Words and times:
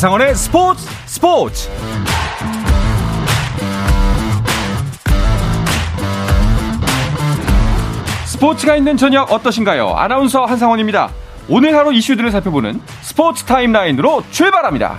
한상원의 0.00 0.34
스포츠 0.34 0.88
스포츠 1.04 1.68
스포츠가 8.24 8.76
있는 8.76 8.96
저녁 8.96 9.30
어떠신가요? 9.30 9.90
아나운서 9.90 10.46
한상원입니다. 10.46 11.10
오늘 11.50 11.76
하루 11.76 11.92
이슈들을 11.92 12.30
살펴보는 12.30 12.80
스포츠 13.02 13.44
타임라인으로 13.44 14.24
출발합니다. 14.30 14.98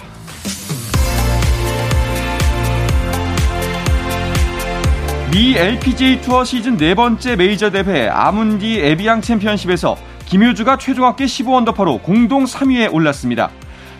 미 5.31 5.57
LPGA 5.57 6.21
투어 6.21 6.43
시즌 6.43 6.77
네 6.77 6.93
번째 6.93 7.35
메이저 7.37 7.71
대회 7.71 8.07
아문디 8.07 8.79
에비앙 8.81 9.21
챔피언십에서 9.21 9.97
김효주가 10.27 10.77
최종 10.77 11.05
합계 11.07 11.25
15언더파로 11.25 12.03
공동 12.03 12.43
3위에 12.43 12.93
올랐습니다. 12.93 13.49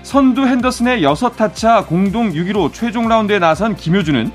선두 0.03 0.47
핸더슨의 0.47 1.03
6타차 1.03 1.85
공동 1.85 2.31
6위로 2.31 2.73
최종 2.73 3.07
라운드에 3.07 3.39
나선 3.39 3.75
김효주는 3.75 4.31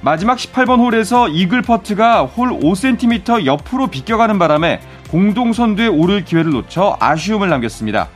마지막 0.00 0.38
18번 0.38 0.78
홀에서 0.78 1.28
이글 1.28 1.62
퍼트가 1.62 2.22
홀 2.22 2.50
5cm 2.50 3.44
옆으로 3.44 3.88
비껴가는 3.88 4.38
바람에 4.38 4.80
공동 5.10 5.52
선두에 5.52 5.88
오를 5.88 6.24
기회를 6.24 6.52
놓쳐 6.52 6.96
아쉬움을 7.00 7.50
남겼습니다. 7.50 8.08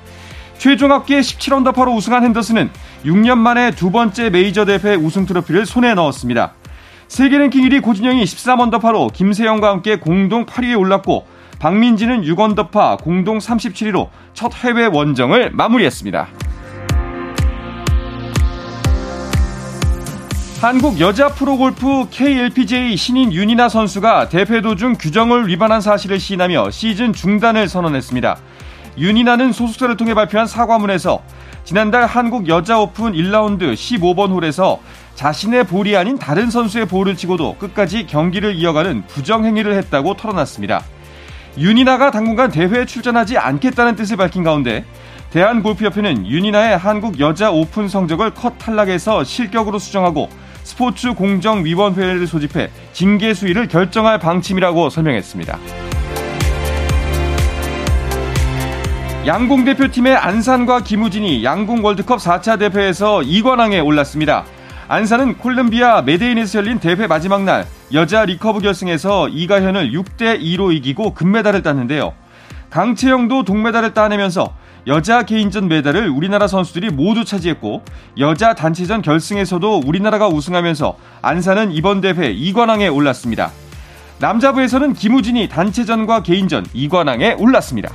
최종 0.56 0.92
합계 0.92 1.20
17언더파로 1.20 1.94
우승한 1.94 2.24
핸더슨은 2.24 2.70
6년 3.04 3.36
만에 3.36 3.72
두 3.72 3.90
번째 3.90 4.30
메이저 4.30 4.64
대회 4.64 4.94
우승 4.94 5.26
트로피를 5.26 5.66
손에 5.66 5.92
넣었습니다. 5.94 6.54
세계 7.08 7.36
랭킹 7.36 7.68
1위 7.68 7.82
고진영이 7.82 8.24
13언더파로 8.24 9.12
김세영과 9.12 9.68
함께 9.68 9.96
공동 9.96 10.46
8위에 10.46 10.78
올랐고 10.78 11.26
박민지는 11.58 12.22
6언더파 12.22 13.02
공동 13.02 13.38
37위로 13.38 14.08
첫 14.32 14.54
해외 14.64 14.86
원정을 14.86 15.50
마무리했습니다. 15.52 16.28
한국 20.60 20.98
여자 20.98 21.28
프로골프 21.28 22.08
KLPGA 22.10 22.96
신인 22.96 23.32
윤이나 23.32 23.68
선수가 23.68 24.30
대회 24.30 24.62
도중 24.62 24.94
규정을 24.94 25.46
위반한 25.48 25.82
사실을 25.82 26.18
시인하며 26.18 26.70
시즌 26.70 27.12
중단을 27.12 27.68
선언했습니다. 27.68 28.38
윤이나는 28.96 29.52
소속사를 29.52 29.94
통해 29.96 30.14
발표한 30.14 30.46
사과문에서 30.46 31.22
지난달 31.64 32.06
한국 32.06 32.48
여자 32.48 32.78
오픈 32.78 33.12
1라운드 33.12 33.74
15번 33.74 34.30
홀에서 34.30 34.80
자신의 35.16 35.64
볼이 35.64 35.96
아닌 35.96 36.18
다른 36.18 36.50
선수의 36.50 36.86
볼을 36.86 37.14
치고도 37.16 37.56
끝까지 37.56 38.06
경기를 38.06 38.54
이어가는 38.54 39.06
부정행위를 39.06 39.74
했다고 39.74 40.14
털어놨습니다. 40.14 40.82
윤이나가 41.58 42.10
당분간 42.10 42.50
대회에 42.50 42.86
출전하지 42.86 43.36
않겠다는 43.38 43.96
뜻을 43.96 44.16
밝힌 44.16 44.42
가운데 44.42 44.84
대한골프협회는 45.30 46.26
윤이나의 46.26 46.78
한국 46.78 47.20
여자 47.20 47.50
오픈 47.50 47.88
성적을 47.88 48.30
컷 48.34 48.56
탈락해서 48.58 49.24
실격으로 49.24 49.78
수정하고 49.78 50.28
스포츠 50.74 51.14
공정위원회를 51.14 52.26
소집해 52.26 52.68
징계 52.92 53.32
수위를 53.32 53.68
결정할 53.68 54.18
방침이라고 54.18 54.90
설명했습니다. 54.90 55.56
양궁 59.24 59.64
대표팀의 59.66 60.16
안산과 60.16 60.80
김우진이 60.80 61.44
양궁 61.44 61.84
월드컵 61.84 62.18
4차 62.18 62.58
대회에서 62.58 63.20
2관왕에 63.20 63.86
올랐습니다. 63.86 64.44
안산은 64.88 65.38
콜롬비아 65.38 66.02
메데인에서 66.02 66.58
열린 66.58 66.80
대회 66.80 67.06
마지막 67.06 67.44
날 67.44 67.66
여자 67.92 68.24
리커브 68.24 68.58
결승에서 68.58 69.28
이가현을 69.28 69.92
6대 69.92 70.40
2로 70.40 70.74
이기고 70.74 71.14
금메달을 71.14 71.62
땄는데요. 71.62 72.14
강채영도 72.70 73.44
동메달을 73.44 73.94
따내면서 73.94 74.56
여자 74.86 75.22
개인전 75.22 75.68
메달을 75.68 76.10
우리나라 76.10 76.46
선수들이 76.46 76.90
모두 76.90 77.24
차지했고 77.24 77.82
여자 78.18 78.54
단체전 78.54 79.00
결승에서도 79.00 79.82
우리나라가 79.86 80.28
우승하면서 80.28 80.98
안산은 81.22 81.72
이번 81.72 82.02
대회 82.02 82.34
2관왕에 82.34 82.94
올랐습니다. 82.94 83.50
남자부에서는 84.20 84.92
김우진이 84.92 85.48
단체전과 85.48 86.22
개인전 86.22 86.64
2관왕에 86.64 87.40
올랐습니다. 87.40 87.90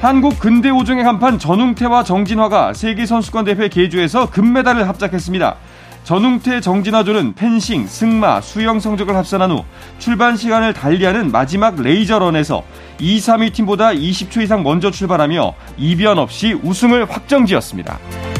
한국 0.00 0.40
근대 0.40 0.68
오종의 0.68 1.04
간판 1.04 1.38
전웅태와 1.38 2.02
정진화가 2.02 2.74
세계선수권대회 2.74 3.68
계주에서 3.68 4.30
금메달을 4.30 4.88
합작했습니다. 4.88 5.56
전웅태 6.04 6.60
정진화조는 6.60 7.34
펜싱, 7.34 7.86
승마, 7.86 8.40
수영 8.40 8.80
성적을 8.80 9.14
합산한 9.14 9.52
후 9.52 9.64
출발 9.98 10.36
시간을 10.36 10.74
달리하는 10.74 11.30
마지막 11.30 11.80
laser 11.80 12.15
run에서 12.15 12.64
2, 12.98 13.18
3위 13.18 13.52
팀보다 13.52 13.90
20초 13.90 14.42
이상 14.42 14.62
먼저 14.62 14.90
출발하며 14.90 15.54
이변 15.78 16.18
없이 16.18 16.54
우승을 16.54 17.08
확정지었습니다. 17.08 18.31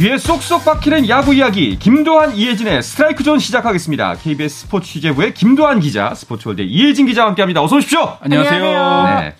귀에 0.00 0.16
쏙쏙 0.16 0.64
박히는 0.64 1.10
야구 1.10 1.34
이야기 1.34 1.78
김도환 1.78 2.34
이혜진의 2.34 2.82
스트라이크 2.82 3.22
존 3.22 3.38
시작하겠습니다. 3.38 4.14
KBS 4.14 4.60
스포츠 4.60 4.90
취재부의 4.92 5.34
김도환 5.34 5.78
기자, 5.80 6.14
스포츠월드 6.14 6.62
이혜진 6.62 7.04
기자와 7.04 7.28
함께합니다. 7.28 7.62
어서 7.62 7.76
오십시오. 7.76 8.16
안녕하세요. 8.18 9.20
네. 9.20 9.34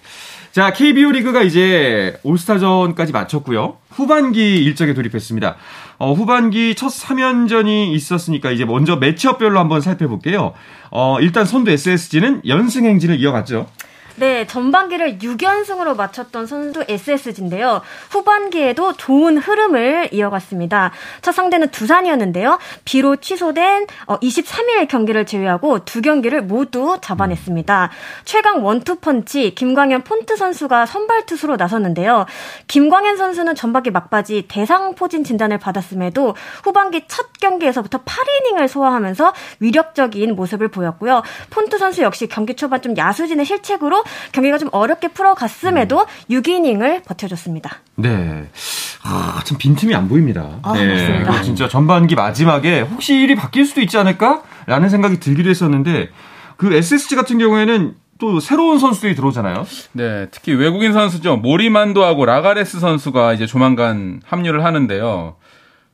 자 0.52 0.70
KBO 0.74 1.12
리그가 1.12 1.40
이제 1.40 2.20
올스타전까지 2.24 3.10
마쳤고요. 3.10 3.78
후반기 3.88 4.62
일정에 4.62 4.92
돌입했습니다. 4.92 5.56
어, 5.96 6.12
후반기 6.12 6.74
첫 6.74 6.88
3연전이 6.88 7.94
있었으니까 7.94 8.50
이제 8.50 8.66
먼저 8.66 8.96
매치업별로 8.96 9.58
한번 9.58 9.80
살펴볼게요. 9.80 10.52
어, 10.90 11.16
일단 11.22 11.46
선두 11.46 11.70
SSG는 11.70 12.42
연승 12.46 12.84
행진을 12.84 13.18
이어갔죠. 13.18 13.66
네, 14.20 14.46
전반기를 14.46 15.16
6연승으로 15.16 15.96
마쳤던 15.96 16.46
선수 16.46 16.84
SSG인데요. 16.86 17.80
후반기에도 18.10 18.92
좋은 18.92 19.38
흐름을 19.38 20.10
이어갔습니다. 20.12 20.92
첫 21.22 21.32
상대는 21.32 21.70
두산이었는데요. 21.70 22.58
비로 22.84 23.16
취소된 23.16 23.86
23일 24.06 24.82
어, 24.82 24.88
경기를 24.88 25.24
제외하고 25.24 25.86
두 25.86 26.02
경기를 26.02 26.42
모두 26.42 26.98
잡아냈습니다. 27.00 27.90
최강 28.26 28.62
원투펀치 28.62 29.54
김광현 29.54 30.02
폰트 30.02 30.36
선수가 30.36 30.84
선발 30.84 31.24
투수로 31.24 31.56
나섰는데요. 31.56 32.26
김광현 32.66 33.16
선수는 33.16 33.54
전반기 33.54 33.90
막바지 33.90 34.48
대상 34.48 34.96
포진 34.96 35.24
진단을 35.24 35.56
받았음에도 35.56 36.36
후반기 36.62 37.04
첫 37.08 37.28
경기에서부터 37.40 38.02
8이닝을 38.04 38.68
소화하면서 38.68 39.32
위력적인 39.60 40.36
모습을 40.36 40.68
보였고요. 40.68 41.22
폰트 41.48 41.78
선수 41.78 42.02
역시 42.02 42.26
경기 42.26 42.54
초반 42.54 42.82
좀 42.82 42.94
야수진의 42.98 43.46
실책으로 43.46 44.04
경기가 44.32 44.58
좀 44.58 44.68
어렵게 44.72 45.08
풀어갔음에도 45.08 46.00
음. 46.00 46.06
6이닝을 46.30 47.04
버텨줬습니다. 47.04 47.70
네. 47.96 48.48
아, 49.02 49.40
참 49.44 49.58
빈틈이 49.58 49.94
안 49.94 50.08
보입니다. 50.08 50.58
아, 50.62 50.72
네. 50.74 50.86
맞습니다. 50.86 51.42
진짜 51.42 51.68
전반기 51.68 52.14
마지막에 52.14 52.80
혹시 52.80 53.14
일이 53.14 53.34
바뀔 53.34 53.64
수도 53.66 53.80
있지 53.80 53.96
않을까? 53.98 54.42
라는 54.66 54.88
생각이 54.88 55.20
들기도 55.20 55.50
했었는데 55.50 56.10
그 56.56 56.72
SSG 56.72 57.16
같은 57.16 57.38
경우에는 57.38 57.94
또 58.18 58.38
새로운 58.38 58.78
선수들이 58.78 59.14
들어오잖아요. 59.14 59.66
네, 59.92 60.26
특히 60.30 60.52
외국인 60.52 60.92
선수죠. 60.92 61.38
모리만도하고 61.38 62.26
라가레스 62.26 62.78
선수가 62.78 63.32
이제 63.32 63.46
조만간 63.46 64.20
합류를 64.26 64.64
하는데요. 64.64 65.36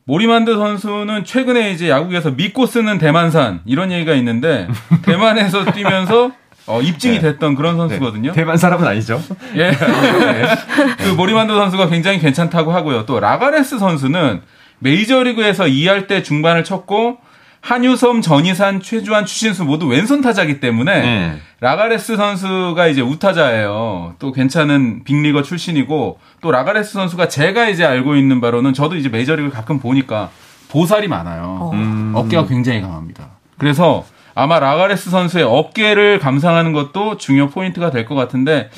모리만도 0.05 0.55
선수는 0.54 1.25
최근에 1.25 1.72
이제 1.72 1.88
야구에서 1.88 2.31
믿고 2.33 2.66
쓰는 2.66 2.98
대만산 2.98 3.60
이런 3.65 3.91
얘기가 3.91 4.15
있는데 4.15 4.69
대만에서 5.03 5.65
뛰면서 5.72 6.33
어, 6.66 6.80
입증이 6.80 7.16
네. 7.16 7.21
됐던 7.21 7.54
그런 7.54 7.77
선수거든요. 7.77 8.30
네. 8.30 8.34
대만 8.34 8.57
사람은 8.57 8.86
아니죠. 8.86 9.22
예. 9.54 9.71
네. 9.71 9.77
그 10.98 11.09
모리만도 11.16 11.54
선수가 11.57 11.89
굉장히 11.89 12.18
괜찮다고 12.18 12.72
하고요. 12.72 13.07
또 13.07 13.21
라가레스 13.21 13.78
선수는 13.78 14.42
메이저리그에서 14.80 15.65
2할 15.65 16.07
대 16.07 16.22
중반을 16.22 16.65
쳤고 16.65 17.18
한유섬, 17.60 18.21
전의산, 18.21 18.81
최주환, 18.80 19.27
추신수 19.27 19.65
모두 19.65 19.86
왼손 19.86 20.21
타자기 20.21 20.60
때문에 20.60 21.01
네. 21.01 21.39
라가레스 21.60 22.16
선수가 22.16 22.86
이제 22.89 23.01
우타자예요. 23.01 24.15
또 24.19 24.33
괜찮은 24.33 25.04
빅리거 25.04 25.42
출신이고 25.42 26.19
또 26.41 26.51
라가레스 26.53 26.92
선수가 26.92 27.28
제가 27.28 27.69
이제 27.69 27.84
알고 27.84 28.15
있는 28.16 28.41
바로는 28.41 28.72
저도 28.72 28.97
이제 28.97 29.09
메이저리그 29.09 29.51
가끔 29.51 29.80
보니까 29.80 30.30
보살이 30.69 31.09
많아요. 31.09 31.59
어. 31.60 31.71
음. 31.74 32.12
어깨가 32.15 32.47
굉장히 32.47 32.83
강합니다. 32.83 33.30
그래서 33.59 34.04
아마 34.38 34.60
라가레스 34.60 35.09
선수의 35.10 35.44
어깨를 35.44 36.18
감상하는 36.18 36.72
것도 36.72 37.16
중요 37.16 37.48
포인트가 37.48 37.91
될 37.91 38.04
것 38.06 38.15
같은데 38.15 38.71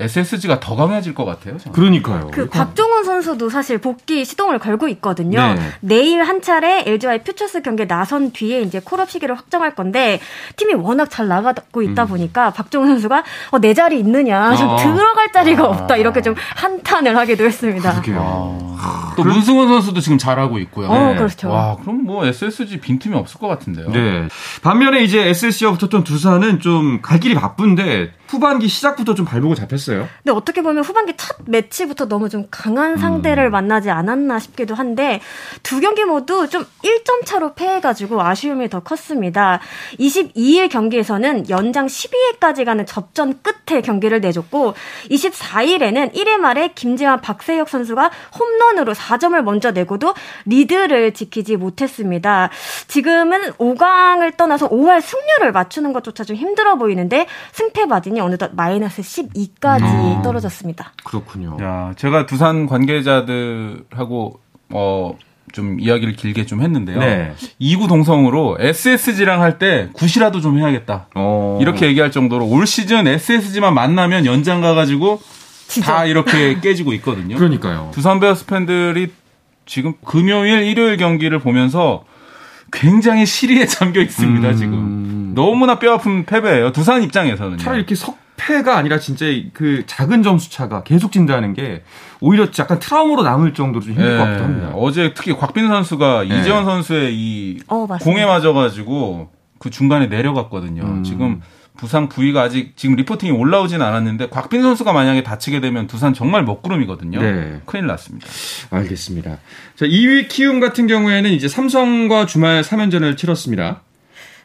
SSG가 0.00 0.60
더 0.60 0.76
강해질 0.76 1.14
것 1.14 1.24
같아요. 1.24 1.58
저는. 1.58 1.72
그러니까요. 1.72 2.30
그 2.32 2.48
박종훈 2.48 3.04
선수도 3.04 3.50
사실 3.50 3.78
복귀 3.78 4.24
시동을 4.24 4.58
걸고 4.58 4.88
있거든요. 4.88 5.54
네. 5.54 5.60
내일 5.80 6.22
한 6.22 6.40
차례 6.40 6.84
LG와의 6.86 7.22
퓨처스 7.24 7.62
경기에 7.62 7.86
나선 7.86 8.32
뒤에 8.32 8.62
이제 8.62 8.80
call-up 8.82 9.10
시기를 9.10 9.36
확정할 9.36 9.74
건데 9.74 10.20
팀이 10.56 10.74
워낙 10.74 11.10
잘 11.10 11.28
나가고 11.28 11.82
있다 11.82 12.04
음. 12.04 12.08
보니까 12.08 12.50
박종훈 12.50 12.88
선수가 12.88 13.24
어, 13.50 13.58
내 13.58 13.74
자리 13.74 13.98
있느냐, 13.98 14.54
좀 14.56 14.70
아. 14.70 14.76
들어갈 14.76 15.32
자리가 15.32 15.62
아. 15.64 15.66
없다 15.68 15.96
이렇게 15.96 16.22
좀 16.22 16.34
한탄을 16.56 17.16
하기도 17.16 17.44
했습니다. 17.44 18.02
아. 18.16 19.12
또 19.16 19.24
문승원 19.24 19.68
선수도 19.68 20.00
지금 20.00 20.16
잘하고 20.16 20.58
있고요. 20.60 20.88
어, 20.88 21.10
네. 21.12 21.16
그렇죠. 21.16 21.50
와, 21.50 21.76
그럼 21.76 22.04
뭐 22.04 22.24
SSG 22.24 22.80
빈틈이 22.80 23.14
없을 23.14 23.38
것 23.38 23.48
같은데요. 23.48 23.90
네. 23.90 24.28
반면에 24.62 25.02
이제 25.02 25.28
SSG와 25.28 25.72
붙었던 25.72 26.04
두산은 26.04 26.60
좀 26.60 27.00
갈 27.02 27.18
길이 27.18 27.34
바쁜데 27.34 28.12
후반기 28.28 28.68
시작부터 28.68 29.14
좀 29.14 29.26
발목을 29.26 29.56
잡혔어요. 29.56 29.89
근데 29.98 30.32
어떻게 30.32 30.62
보면 30.62 30.84
후반기 30.84 31.14
첫 31.16 31.36
매치부터 31.46 32.06
너무 32.06 32.28
좀 32.28 32.46
강한 32.50 32.96
상대를 32.96 33.46
음. 33.46 33.50
만나지 33.50 33.90
않았나 33.90 34.38
싶기도 34.38 34.74
한데 34.74 35.20
두 35.62 35.80
경기 35.80 36.04
모두 36.04 36.48
좀 36.48 36.64
1점 36.82 37.24
차로 37.24 37.54
패해가지고 37.54 38.22
아쉬움이 38.22 38.68
더 38.68 38.80
컸습니다. 38.80 39.60
22일 39.98 40.70
경기에서는 40.70 41.48
연장 41.50 41.86
12회까지 41.86 42.64
가는 42.64 42.86
접전 42.86 43.40
끝에 43.42 43.80
경기를 43.80 44.20
내줬고 44.20 44.74
24일에는 45.10 46.14
1회 46.14 46.36
말에 46.38 46.68
김재환 46.74 47.20
박세혁 47.20 47.68
선수가 47.68 48.10
홈런으로 48.38 48.94
4점을 48.94 49.40
먼저 49.42 49.70
내고도 49.70 50.14
리드를 50.46 51.12
지키지 51.12 51.56
못했습니다. 51.56 52.50
지금은 52.88 53.52
5강을 53.52 54.36
떠나서 54.36 54.68
5할 54.68 55.00
승률을 55.00 55.52
맞추는 55.52 55.92
것조차 55.92 56.24
좀 56.24 56.36
힘들어 56.36 56.76
보이는데 56.76 57.26
승패 57.52 57.86
마진이 57.86 58.20
어느덧 58.20 58.52
마이너스 58.54 59.02
12까지 59.02 59.79
음. 59.86 60.22
떨어졌습니다. 60.22 60.92
그렇군요. 61.04 61.56
야, 61.60 61.92
제가 61.96 62.26
두산 62.26 62.66
관계자들하고 62.66 64.40
어, 64.70 65.16
좀 65.52 65.80
이야기를 65.80 66.14
길게 66.14 66.46
좀 66.46 66.60
했는데요. 66.62 66.98
네. 67.00 67.32
2구 67.60 67.88
동성으로 67.88 68.56
SSG랑 68.60 69.42
할 69.42 69.58
때 69.58 69.88
굿이라도 69.94 70.40
좀 70.40 70.58
해야겠다. 70.58 71.08
어. 71.16 71.58
이렇게 71.60 71.86
얘기할 71.86 72.10
정도로 72.12 72.46
올 72.46 72.66
시즌 72.66 73.06
SSG만 73.08 73.74
만나면 73.74 74.26
연장 74.26 74.60
가가지고 74.60 75.20
진짜? 75.66 75.92
다 75.94 76.04
이렇게 76.04 76.58
깨지고 76.62 76.92
있거든요. 76.94 77.36
그러니까요. 77.36 77.90
두산 77.92 78.20
베어스 78.20 78.46
팬들이 78.46 79.12
지금 79.66 79.94
금요일, 80.04 80.62
일요일 80.62 80.96
경기를 80.96 81.38
보면서 81.40 82.04
굉장히 82.72 83.26
시리에 83.26 83.66
잠겨 83.66 84.00
있습니다, 84.00 84.48
음... 84.48 84.56
지금. 84.56 85.32
너무나 85.34 85.78
뼈아픈 85.80 86.24
패배예요. 86.26 86.70
두산 86.72 87.02
입장에서는. 87.02 87.58
차라리 87.58 87.80
이렇게 87.80 87.94
석 87.96 88.18
패가 88.40 88.76
아니라 88.78 88.98
진짜 88.98 89.26
그 89.52 89.84
작은 89.86 90.22
점수 90.22 90.50
차가 90.50 90.82
계속 90.82 91.12
진다는 91.12 91.52
게 91.52 91.82
오히려 92.20 92.46
약간 92.58 92.78
트라우마로 92.78 93.22
남을 93.22 93.52
정도로 93.52 93.84
좀 93.84 93.94
힘들 93.94 94.12
네. 94.12 94.16
것 94.16 94.24
같기도 94.24 94.44
합니다. 94.44 94.72
어제 94.74 95.12
특히 95.14 95.34
곽빈 95.34 95.68
선수가 95.68 96.24
네. 96.26 96.40
이재원 96.40 96.64
선수의 96.64 97.14
이 97.14 97.60
어, 97.68 97.86
공에 98.00 98.24
맞아가지고 98.24 99.30
그 99.58 99.68
중간에 99.68 100.06
내려갔거든요. 100.06 100.82
음... 100.82 101.04
지금 101.04 101.42
부상 101.76 102.08
부위가 102.08 102.42
아직 102.42 102.76
지금 102.76 102.96
리포팅이 102.96 103.32
올라오진 103.32 103.80
않았는데 103.82 104.30
곽빈 104.30 104.62
선수가 104.62 104.92
만약에 104.92 105.22
다치게 105.22 105.60
되면 105.60 105.86
두산 105.86 106.14
정말 106.14 106.44
먹구름이거든요. 106.44 107.20
네. 107.20 107.60
큰일 107.66 107.86
났습니다. 107.86 108.26
알겠습니다. 108.70 109.38
자, 109.76 109.86
2위 109.86 110.28
키움 110.28 110.60
같은 110.60 110.86
경우에는 110.86 111.30
이제 111.30 111.48
삼성과 111.48 112.26
주말 112.26 112.62
3연전을 112.62 113.16
치렀습니다. 113.16 113.82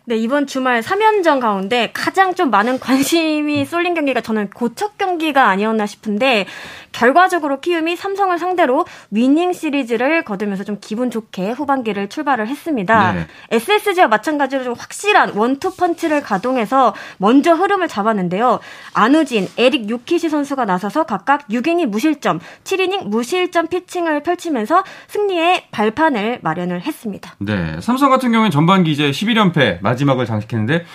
네, 0.08 0.18
이번 0.18 0.46
주말 0.46 0.82
3연전 0.82 1.40
가운데 1.40 1.90
가장 1.92 2.36
좀 2.36 2.52
많은 2.52 2.78
관심이 2.78 3.66
쏠린 3.66 3.96
경기가 3.96 4.22
저는 4.22 4.52
고척 4.52 5.00
경기가 5.00 5.50
아니었나 5.50 5.88
싶은데 5.88 6.46
결과적으로 6.96 7.60
키움이 7.60 7.98
삼성을 7.98 8.38
상대로 8.40 8.86
위닝 9.12 9.52
시리즈를 9.52 10.24
거두면서 10.24 10.64
좀 10.64 10.78
기분 10.80 11.12
좋게 11.12 11.52
후반기를 11.52 12.08
출발을 12.08 12.48
했습니다. 12.48 13.12
네. 13.12 13.28
SSG와 13.52 14.08
마찬가지로 14.08 14.64
좀 14.64 14.74
확실한 14.78 15.32
원투 15.36 15.76
펀치를 15.76 16.22
가동해서 16.22 16.96
먼저 17.18 17.54
흐름을 17.54 17.90
잡았는데요. 17.90 18.62
안우진, 18.94 19.50
에릭 19.58 19.90
유키시 19.90 20.30
선수가 20.30 20.64
나서서 20.64 21.04
각각 21.04 21.50
6이닝 21.50 21.88
무실점, 21.88 22.40
7이닝 22.64 23.10
무실점 23.10 23.68
피칭을 23.68 24.24
펼치면서 24.24 24.86
승리의 25.08 25.66
발판을 25.72 26.40
마련을 26.42 26.82
했습니다. 26.82 27.36
네, 27.40 27.76
삼성 27.82 28.10
같은 28.10 28.32
경우는 28.32 28.52
전반기 28.52 28.94
이제 28.94 29.12
11연패 29.12 29.82
마지막을 29.82 30.26
장식했는데 30.26 30.86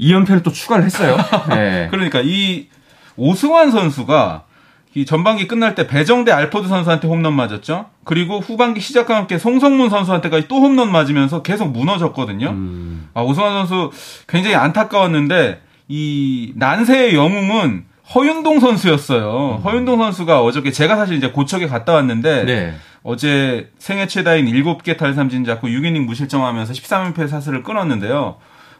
2연패를 0.00 0.42
또 0.42 0.52
추가를 0.52 0.86
했어요. 0.86 1.18
네. 1.50 1.88
그러니까 1.90 2.22
이 2.24 2.68
오승환 3.16 3.70
선수가 3.72 4.47
이 4.94 5.04
전반기 5.04 5.46
끝날 5.46 5.74
때 5.74 5.86
배정대 5.86 6.32
알포드 6.32 6.68
선수한테 6.68 7.08
홈런 7.08 7.34
맞았죠. 7.34 7.86
그리고 8.04 8.40
후반기 8.40 8.80
시작과 8.80 9.14
함께 9.14 9.38
송성문 9.38 9.90
선수한테까지 9.90 10.48
또 10.48 10.56
홈런 10.56 10.90
맞으면서 10.90 11.42
계속 11.42 11.70
무너졌거든요. 11.70 12.48
음. 12.50 13.08
아, 13.14 13.22
오승환 13.22 13.52
선수 13.66 13.90
굉장히 14.26 14.56
안타까웠는데 14.56 15.60
이 15.88 16.52
난세의 16.56 17.14
영웅은 17.14 17.84
허윤동 18.14 18.60
선수였어요. 18.60 19.58
음. 19.58 19.62
허윤동 19.62 19.98
선수가 19.98 20.42
어저께 20.42 20.72
제가 20.72 20.96
사실 20.96 21.16
이제 21.16 21.30
고척에 21.30 21.66
갔다 21.66 21.92
왔는데 21.92 22.44
네. 22.44 22.74
어제 23.02 23.70
생애 23.78 24.06
최다인 24.06 24.46
7개 24.46 24.96
탈삼진 24.96 25.44
잡고 25.44 25.68
6이닝 25.68 26.04
무실점하면서 26.06 26.72
13연패 26.72 27.28
사슬을 27.28 27.62
끊었는데요. 27.62 28.36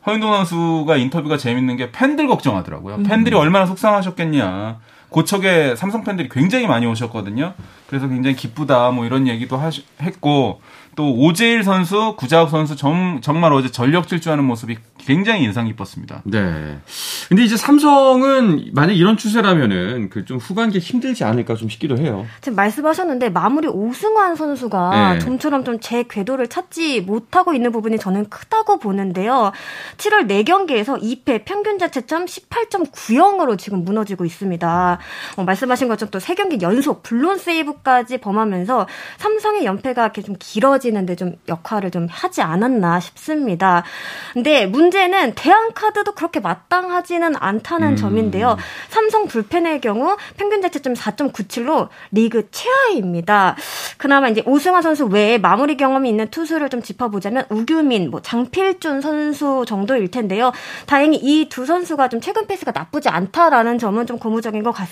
허윤동 0.07 0.33
선수가 0.33 0.97
인터뷰가 0.97 1.37
재밌는 1.37 1.77
게 1.77 1.93
팬들 1.93 2.27
걱정하더라고요. 2.29 2.97
음. 2.97 3.03
팬들이 3.03 3.37
얼마나 3.37 3.67
속상하셨겠냐. 3.67 4.79
고척에 5.11 5.75
삼성 5.77 6.05
팬들이 6.05 6.29
굉장히 6.29 6.67
많이 6.67 6.87
오셨거든요. 6.87 7.55
그래서 7.87 8.09
굉장히 8.09 8.37
기쁘다 8.37 8.91
뭐 8.91 9.07
이런 9.07 9.27
얘기도 9.27 9.57
하시, 9.57 9.85
했고 10.03 10.61
또 10.97 11.15
오재일 11.15 11.63
선수, 11.63 12.17
구자욱 12.17 12.51
선수 12.51 12.75
정, 12.75 13.21
정말 13.23 13.53
어제 13.53 13.71
전력 13.71 14.09
질주하는 14.09 14.43
모습이 14.43 14.77
굉장히 14.99 15.45
인상 15.45 15.67
깊었습니다. 15.67 16.23
네. 16.25 16.79
근데 17.29 17.45
이제 17.45 17.57
삼성은 17.57 18.71
만약 18.75 18.95
이런 18.95 19.17
추세라면은 19.17 20.11
그 20.11 20.25
좀 20.29 20.37
후반기 20.39 20.79
힘들지 20.81 21.25
않을까 21.25 21.55
좀 21.55 21.69
싶기도 21.71 21.97
해요. 21.97 22.27
지금 22.43 22.57
말씀하셨는데 22.57 23.31
마무리 23.31 23.67
오승환 23.69 24.35
선수가 24.37 25.15
네. 25.15 25.19
좀처럼 25.21 25.65
좀 25.65 25.79
제 25.81 26.03
궤도를 26.03 26.49
찾지 26.49 27.03
못하고 27.03 27.55
있는 27.55 27.71
부분이 27.73 27.99
저는 27.99 28.29
크다고 28.29 28.79
보는데요. 28.79 29.53
7월 29.97 30.29
4경기에서 30.29 31.01
2패 31.01 31.45
평균 31.45 31.79
자체점 31.79 32.27
18.90으로 32.27 33.57
지금 33.57 33.85
무너지고 33.85 34.25
있습니다. 34.25 34.98
어, 35.37 35.45
말씀하신 35.45 35.89
것처럼 35.89 36.11
또 36.11 36.19
3경기 36.19 36.61
연속 36.63 37.03
블론 37.03 37.39
세이브까지 37.39 38.19
범하면서 38.19 38.87
삼성의 39.19 39.65
연패가 39.65 40.03
이렇게 40.03 40.23
좀 40.23 40.37
길어지는데 40.39 41.17
좀 41.17 41.35
역할을 41.49 41.91
좀 41.91 42.09
하지 42.11 42.43
않았나 42.43 43.01
싶습니다. 43.01 43.85
근데 44.35 44.67
문제 44.67 44.99
문제는 44.99 45.35
대한카드도 45.35 46.13
그렇게 46.13 46.41
마땅하지는 46.41 47.35
않다는 47.39 47.91
음. 47.91 47.97
점인데요. 47.97 48.57
삼성 48.89 49.27
불펜의 49.27 49.81
경우 49.81 50.17
평균 50.37 50.61
자체점 50.61 50.95
4.97로 50.95 51.89
리그 52.11 52.49
최하입니다. 52.51 53.57
그나마 53.97 54.29
이제 54.29 54.43
오승환 54.45 54.83
선수 54.83 55.07
외에 55.07 55.39
마무리 55.39 55.77
경험이 55.77 56.09
있는 56.09 56.29
투수를 56.29 56.69
좀 56.69 56.83
짚어보자면 56.83 57.45
우규민, 57.51 58.11
뭐 58.11 58.21
장필준 58.21 59.01
선수 59.01 59.65
정도일 59.67 60.11
텐데요. 60.11 60.53
다행히 60.87 61.19
이 61.19 61.49
두 61.49 61.65
선수가 61.65 62.09
좀 62.09 62.21
최근 62.21 62.47
페이스가 62.47 62.73
나쁘지 62.73 63.09
않다라는 63.09 63.79
점은 63.79 64.07
좀 64.07 64.19
고무적인 64.19 64.63
것 64.63 64.73
같습니다. 64.73 64.88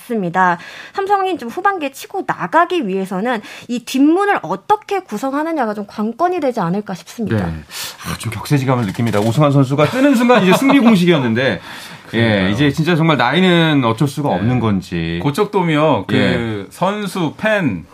삼성이 0.95 1.39
좀 1.39 1.49
후반기에 1.49 1.93
치고 1.93 2.25
나가기 2.27 2.87
위해서는 2.87 3.41
이 3.69 3.85
뒷문을 3.85 4.41
어떻게 4.43 5.01
구성하느냐가 5.01 5.75
좀 5.75 5.87
관건이 5.87 6.41
되지 6.41 6.61
않을까 6.61 6.95
싶습니다. 6.95 7.47
네. 7.47 7.53
아, 8.05 8.17
좀 8.19 8.33
격세지감을 8.33 8.87
느낍니다. 8.87 9.21
오승환 9.21 9.53
선수가 9.53 9.87
뜨는 9.87 10.15
순간 10.15 10.43
이제 10.43 10.53
승리 10.57 10.79
공식이었는데 10.81 11.61
예, 12.15 12.51
이제 12.53 12.71
진짜 12.71 12.95
정말 12.95 13.17
나이는 13.17 13.83
어쩔 13.85 14.07
수가 14.07 14.31
네. 14.31 14.35
없는 14.37 14.61
건지. 14.61 15.21
고척돔이요. 15.23 16.05
그 16.07 16.17
예. 16.17 16.67
선수, 16.71 17.35
팬, 17.37 17.85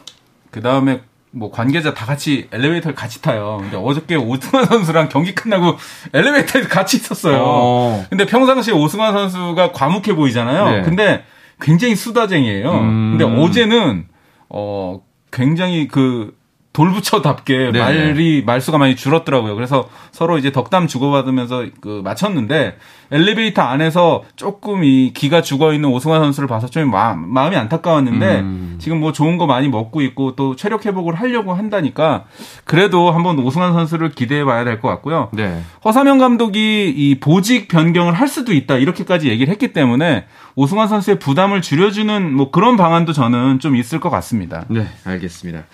그 0.50 0.60
다음에 0.60 1.00
뭐 1.32 1.50
관계자 1.50 1.94
다 1.94 2.04
같이 2.04 2.46
엘리베이터를 2.52 2.94
같이 2.94 3.22
타요. 3.22 3.58
근데 3.60 3.76
어저께 3.76 4.16
오승환 4.16 4.66
선수랑 4.66 5.08
경기 5.08 5.34
끝나고 5.34 5.78
엘리베이터에 6.12 6.62
같이 6.64 6.98
있었어요. 6.98 7.38
어. 7.40 8.06
근데 8.10 8.26
평상시에 8.26 8.74
오승환 8.74 9.12
선수가 9.14 9.72
과묵해 9.72 10.14
보이잖아요. 10.14 10.70
네. 10.70 10.82
근데 10.82 11.24
굉장히 11.62 11.94
수다쟁이에요. 11.96 12.70
음. 12.72 13.16
근데 13.16 13.24
어제는 13.24 14.06
어 14.50 15.00
굉장히 15.30 15.88
그 15.88 16.34
돌부처답게 16.72 17.70
네. 17.72 17.78
말이 17.78 18.42
말수가 18.46 18.78
많이 18.78 18.96
줄었더라고요. 18.96 19.54
그래서 19.54 19.90
서로 20.10 20.38
이제 20.38 20.52
덕담 20.52 20.86
주고받으면서 20.86 21.66
그 21.82 22.00
맞췄는데 22.02 22.78
엘리베이터 23.10 23.60
안에서 23.60 24.22
조금 24.36 24.82
이 24.82 25.12
기가 25.12 25.42
죽어 25.42 25.74
있는 25.74 25.90
오승환 25.90 26.22
선수를 26.22 26.48
봐서 26.48 26.68
좀 26.68 26.90
마음, 26.90 27.28
마음이 27.28 27.56
안타까웠는데 27.56 28.40
음. 28.40 28.76
지금 28.78 29.00
뭐 29.00 29.12
좋은 29.12 29.36
거 29.36 29.46
많이 29.46 29.68
먹고 29.68 30.00
있고 30.00 30.34
또 30.34 30.56
체력 30.56 30.86
회복을 30.86 31.14
하려고 31.14 31.52
한다니까 31.52 32.24
그래도 32.64 33.10
한번 33.10 33.38
오승환 33.38 33.74
선수를 33.74 34.12
기대해 34.12 34.42
봐야 34.44 34.64
될 34.64 34.80
것 34.80 34.88
같고요. 34.88 35.28
네. 35.32 35.60
허사명 35.84 36.16
감독이 36.16 36.88
이 36.88 37.20
보직 37.20 37.68
변경을 37.68 38.14
할 38.14 38.28
수도 38.28 38.54
있다 38.54 38.78
이렇게까지 38.78 39.28
얘기를 39.28 39.52
했기 39.52 39.74
때문에 39.74 40.24
오승환 40.54 40.88
선수의 40.88 41.18
부담을 41.18 41.62
줄여주는 41.62 42.34
뭐 42.34 42.50
그런 42.50 42.76
방안도 42.76 43.12
저는 43.12 43.58
좀 43.58 43.76
있을 43.76 44.00
것 44.00 44.10
같습니다. 44.10 44.64
네, 44.68 44.86
알겠습니다. 45.04 45.64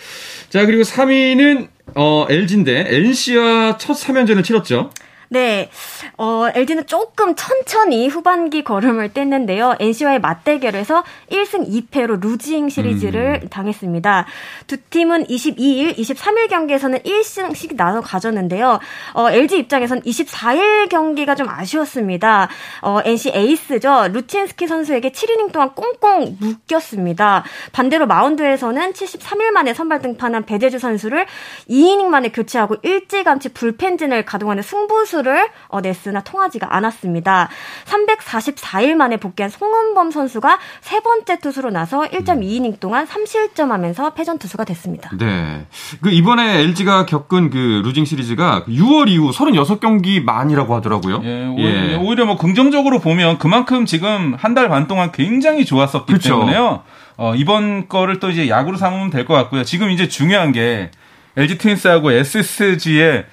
자 0.50 0.66
그리고 0.66 0.82
3위는 0.82 1.68
어, 1.96 2.26
LG인데 2.28 2.86
NC와 2.88 3.78
첫 3.78 3.94
3연전을 3.94 4.44
치렀죠. 4.44 4.90
네. 5.30 5.70
어, 6.16 6.46
LG는 6.54 6.86
조금 6.86 7.34
천천히 7.34 8.08
후반기 8.08 8.64
걸음을 8.64 9.10
뗐는데요. 9.10 9.76
NC와의 9.78 10.20
맞대결에서 10.20 11.04
1승 11.30 11.68
2패로 11.68 12.20
루징 12.20 12.68
시리즈를 12.68 13.40
음. 13.42 13.48
당했습니다. 13.48 14.26
두 14.66 14.76
팀은 14.78 15.24
22일, 15.24 15.96
23일 15.98 16.48
경기에서는 16.48 17.00
1승씩 17.00 17.76
나눠 17.76 18.00
가졌는데요. 18.00 18.80
어, 19.14 19.30
LG 19.30 19.58
입장에선 19.58 20.00
24일 20.02 20.88
경기가 20.88 21.34
좀 21.34 21.48
아쉬웠습니다. 21.48 22.48
어, 22.82 23.00
NC 23.04 23.32
에이스죠. 23.34 24.08
루틴스키 24.12 24.66
선수에게 24.66 25.10
7이닝 25.10 25.52
동안 25.52 25.74
꽁꽁 25.74 26.36
묶였습니다. 26.40 27.44
반대로 27.72 28.06
마운드에서는 28.06 28.92
73일 28.92 29.50
만에 29.50 29.74
선발 29.74 30.00
등판한 30.00 30.46
배재주 30.46 30.78
선수를 30.78 31.26
2이닝 31.68 32.04
만에 32.04 32.30
교체하고 32.30 32.76
일찌감치 32.82 33.50
불펜진을 33.50 34.24
가동하는 34.24 34.62
승부수 34.62 35.17
투수를 35.18 35.48
어, 35.68 35.80
냈으나 35.80 36.20
통하지가 36.22 36.74
않았습니다. 36.74 37.48
344일 37.86 38.94
만에 38.94 39.16
복귀한 39.16 39.50
송은범 39.50 40.10
선수가 40.10 40.58
세 40.80 41.00
번째 41.00 41.38
투수로 41.40 41.70
나서 41.70 42.02
1.2이닝 42.02 42.80
동안 42.80 43.06
3실점하면서 43.06 44.14
패전 44.14 44.38
투수가 44.38 44.64
됐습니다. 44.64 45.10
네. 45.18 45.66
그 46.00 46.10
이번에 46.10 46.60
LG가 46.60 47.06
겪은 47.06 47.50
그 47.50 47.82
losing 47.84 48.04
series가 48.04 48.64
6월 48.68 49.08
이후 49.08 49.30
36경기 49.30 50.22
만이라고 50.22 50.74
하더라고요. 50.76 51.20
예, 51.24 51.46
오히려, 51.46 51.68
예. 51.92 51.94
오히려 51.96 52.26
뭐 52.26 52.36
긍정적으로 52.36 53.00
보면 53.00 53.38
그만큼 53.38 53.84
지금 53.86 54.34
한 54.38 54.54
달 54.54 54.68
반 54.68 54.88
동안 54.88 55.12
굉장히 55.12 55.64
좋았었기 55.64 56.06
그렇죠. 56.06 56.30
때문에요. 56.30 56.82
어, 57.16 57.34
이번 57.36 57.86
거를 57.88 58.18
또 58.18 58.28
이제 58.28 58.48
약으로 58.48 58.76
삼으면 58.76 59.10
될 59.10 59.24
것 59.24 59.34
같고요. 59.34 59.62
지금 59.62 59.90
이제 59.90 60.08
중요한 60.08 60.50
게 60.52 60.90
LG 61.36 61.58
트윈스하고 61.58 62.10
SSG의 62.10 63.24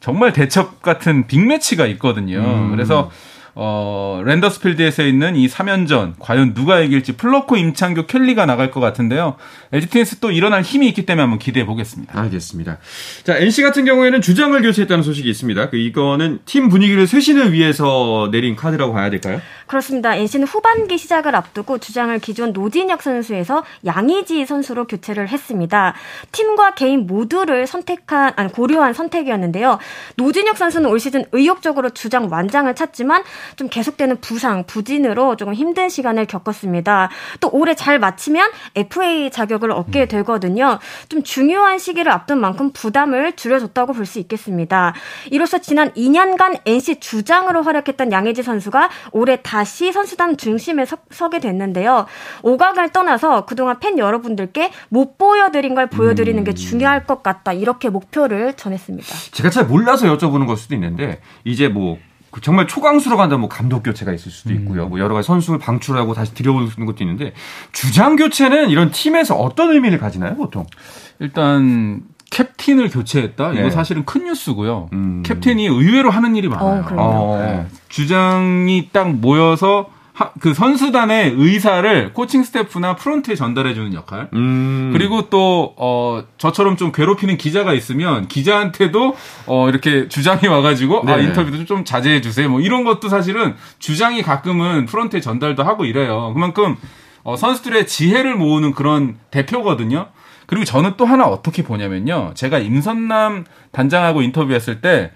정말 0.00 0.32
대첩 0.32 0.80
같은 0.82 1.26
빅매치가 1.26 1.86
있거든요. 1.86 2.38
음. 2.38 2.70
그래서 2.70 3.10
어, 3.60 4.22
랜더스필드에서 4.24 5.02
있는 5.02 5.34
이 5.34 5.48
3연전 5.48 6.12
과연 6.20 6.54
누가 6.54 6.78
이길지 6.78 7.16
플럿코 7.16 7.56
임찬규 7.56 8.06
켈리가 8.06 8.46
나갈 8.46 8.70
것 8.70 8.78
같은데요. 8.78 9.34
LG 9.72 9.88
트윈스 9.88 10.20
또 10.20 10.30
일어날 10.30 10.62
힘이 10.62 10.86
있기 10.90 11.04
때문에 11.04 11.22
한번 11.22 11.40
기대해 11.40 11.66
보겠습니다. 11.66 12.16
알겠습니다. 12.20 12.78
자, 13.24 13.36
NC 13.36 13.62
같은 13.62 13.84
경우에는 13.84 14.22
주장을 14.22 14.62
교체했다는 14.62 15.02
소식이 15.02 15.28
있습니다. 15.28 15.70
그 15.70 15.76
이거는 15.76 16.38
팀 16.44 16.68
분위기를 16.68 17.08
쇄신을 17.08 17.52
위해서 17.52 18.28
내린 18.30 18.54
카드라고 18.54 18.92
봐야 18.92 19.10
될까요? 19.10 19.40
그렇습니다. 19.66 20.14
NC는 20.14 20.46
후반기 20.46 20.96
시작을 20.96 21.34
앞두고 21.34 21.78
주장을 21.78 22.16
기존 22.20 22.52
노진혁 22.52 23.02
선수에서 23.02 23.64
양의지 23.84 24.46
선수로 24.46 24.86
교체를 24.86 25.30
했습니다. 25.30 25.94
팀과 26.30 26.74
개인 26.74 27.08
모두를 27.08 27.66
선택한 27.66 28.34
아니 28.36 28.52
고려한 28.52 28.94
선택이었는데요. 28.94 29.80
노진혁 30.14 30.56
선수는 30.56 30.88
올 30.88 31.00
시즌 31.00 31.24
의욕적으로 31.32 31.90
주장 31.90 32.28
완장을 32.30 32.72
찾지만 32.76 33.24
좀 33.56 33.68
계속되는 33.68 34.20
부상, 34.20 34.64
부진으로 34.64 35.36
조금 35.36 35.54
힘든 35.54 35.88
시간을 35.88 36.26
겪었습니다. 36.26 37.10
또 37.40 37.50
올해 37.52 37.74
잘 37.74 37.98
마치면 38.00 38.50
FA 38.74 39.30
자격을 39.30 39.70
얻게 39.70 40.02
음. 40.02 40.08
되거든요. 40.08 40.78
좀 41.08 41.22
중요한 41.22 41.78
시기를 41.78 42.10
앞둔 42.10 42.40
만큼 42.40 42.72
부담을 42.72 43.36
줄여줬다고 43.36 43.92
볼 43.92 44.08
수 44.08 44.18
있겠습니다. 44.18 44.94
이로써 45.30 45.58
지난 45.58 45.92
2년간 45.92 46.62
NC 46.66 46.98
주장으로 46.98 47.62
활약했던 47.62 48.10
양혜지 48.10 48.42
선수가 48.42 48.90
올해 49.12 49.40
다시 49.42 49.92
선수단 49.92 50.36
중심에 50.36 50.84
서, 50.84 51.28
게 51.28 51.38
됐는데요. 51.38 52.06
오각을 52.42 52.88
떠나서 52.88 53.44
그동안 53.44 53.78
팬 53.78 53.98
여러분들께 53.98 54.70
못 54.88 55.18
보여드린 55.18 55.74
걸 55.74 55.88
보여드리는 55.88 56.42
게 56.42 56.52
음. 56.52 56.54
중요할 56.54 57.04
것 57.04 57.22
같다. 57.22 57.52
이렇게 57.52 57.90
목표를 57.90 58.54
전했습니다. 58.54 59.06
제가 59.32 59.50
잘 59.50 59.66
몰라서 59.66 60.06
여쭤보는 60.06 60.46
걸 60.46 60.56
수도 60.56 60.74
있는데 60.74 61.20
이제 61.44 61.68
뭐그 61.68 62.00
정말 62.40 62.66
초강수로 62.66 63.16
간다면 63.16 63.40
뭐 63.40 63.48
감독 63.48 63.82
교체가 63.82 64.12
있을 64.12 64.30
수도 64.30 64.52
있고요. 64.54 64.84
음. 64.84 64.90
뭐 64.90 64.98
여러 64.98 65.14
가지 65.14 65.26
선수를 65.26 65.58
방출하고 65.58 66.14
다시 66.14 66.34
들여오는 66.34 66.86
것도 66.86 67.02
있는데 67.04 67.32
주장 67.72 68.16
교체는 68.16 68.70
이런 68.70 68.90
팀에서 68.90 69.34
어떤 69.36 69.72
의미를 69.72 69.98
가지나요, 69.98 70.36
보통? 70.36 70.66
일단 71.18 72.02
캡틴을 72.30 72.90
교체했다. 72.90 73.52
네. 73.52 73.60
이거 73.60 73.70
사실은 73.70 74.04
큰 74.04 74.24
뉴스고요. 74.24 74.90
음. 74.92 75.22
캡틴이 75.24 75.66
의외로 75.66 76.10
하는 76.10 76.36
일이 76.36 76.48
많아요. 76.48 76.84
어, 76.92 76.96
어. 76.96 77.38
네. 77.38 77.66
주장이 77.88 78.90
딱 78.92 79.10
모여서 79.10 79.90
그 80.40 80.54
선수단의 80.54 81.34
의사를 81.36 82.12
코칭 82.12 82.42
스태프나 82.42 82.96
프론트에 82.96 83.34
전달해 83.34 83.74
주는 83.74 83.94
역할. 83.94 84.28
음. 84.32 84.90
그리고 84.92 85.30
또, 85.30 85.74
어, 85.76 86.24
저처럼 86.38 86.76
좀 86.76 86.92
괴롭히는 86.92 87.38
기자가 87.38 87.72
있으면 87.72 88.26
기자한테도, 88.28 89.16
어, 89.46 89.68
이렇게 89.68 90.08
주장이 90.08 90.46
와가지고, 90.46 91.04
아, 91.08 91.18
인터뷰도 91.18 91.64
좀 91.64 91.84
자제해 91.84 92.20
주세요. 92.20 92.48
뭐 92.48 92.60
이런 92.60 92.84
것도 92.84 93.08
사실은 93.08 93.54
주장이 93.78 94.22
가끔은 94.22 94.86
프론트에 94.86 95.20
전달도 95.20 95.62
하고 95.62 95.84
이래요. 95.84 96.32
그만큼, 96.34 96.76
어, 97.22 97.36
선수들의 97.36 97.86
지혜를 97.86 98.34
모으는 98.34 98.72
그런 98.72 99.18
대표거든요. 99.30 100.08
그리고 100.46 100.64
저는 100.64 100.94
또 100.96 101.04
하나 101.04 101.26
어떻게 101.26 101.62
보냐면요. 101.62 102.32
제가 102.34 102.58
임선남 102.58 103.44
단장하고 103.70 104.22
인터뷰했을 104.22 104.80
때 104.80 105.12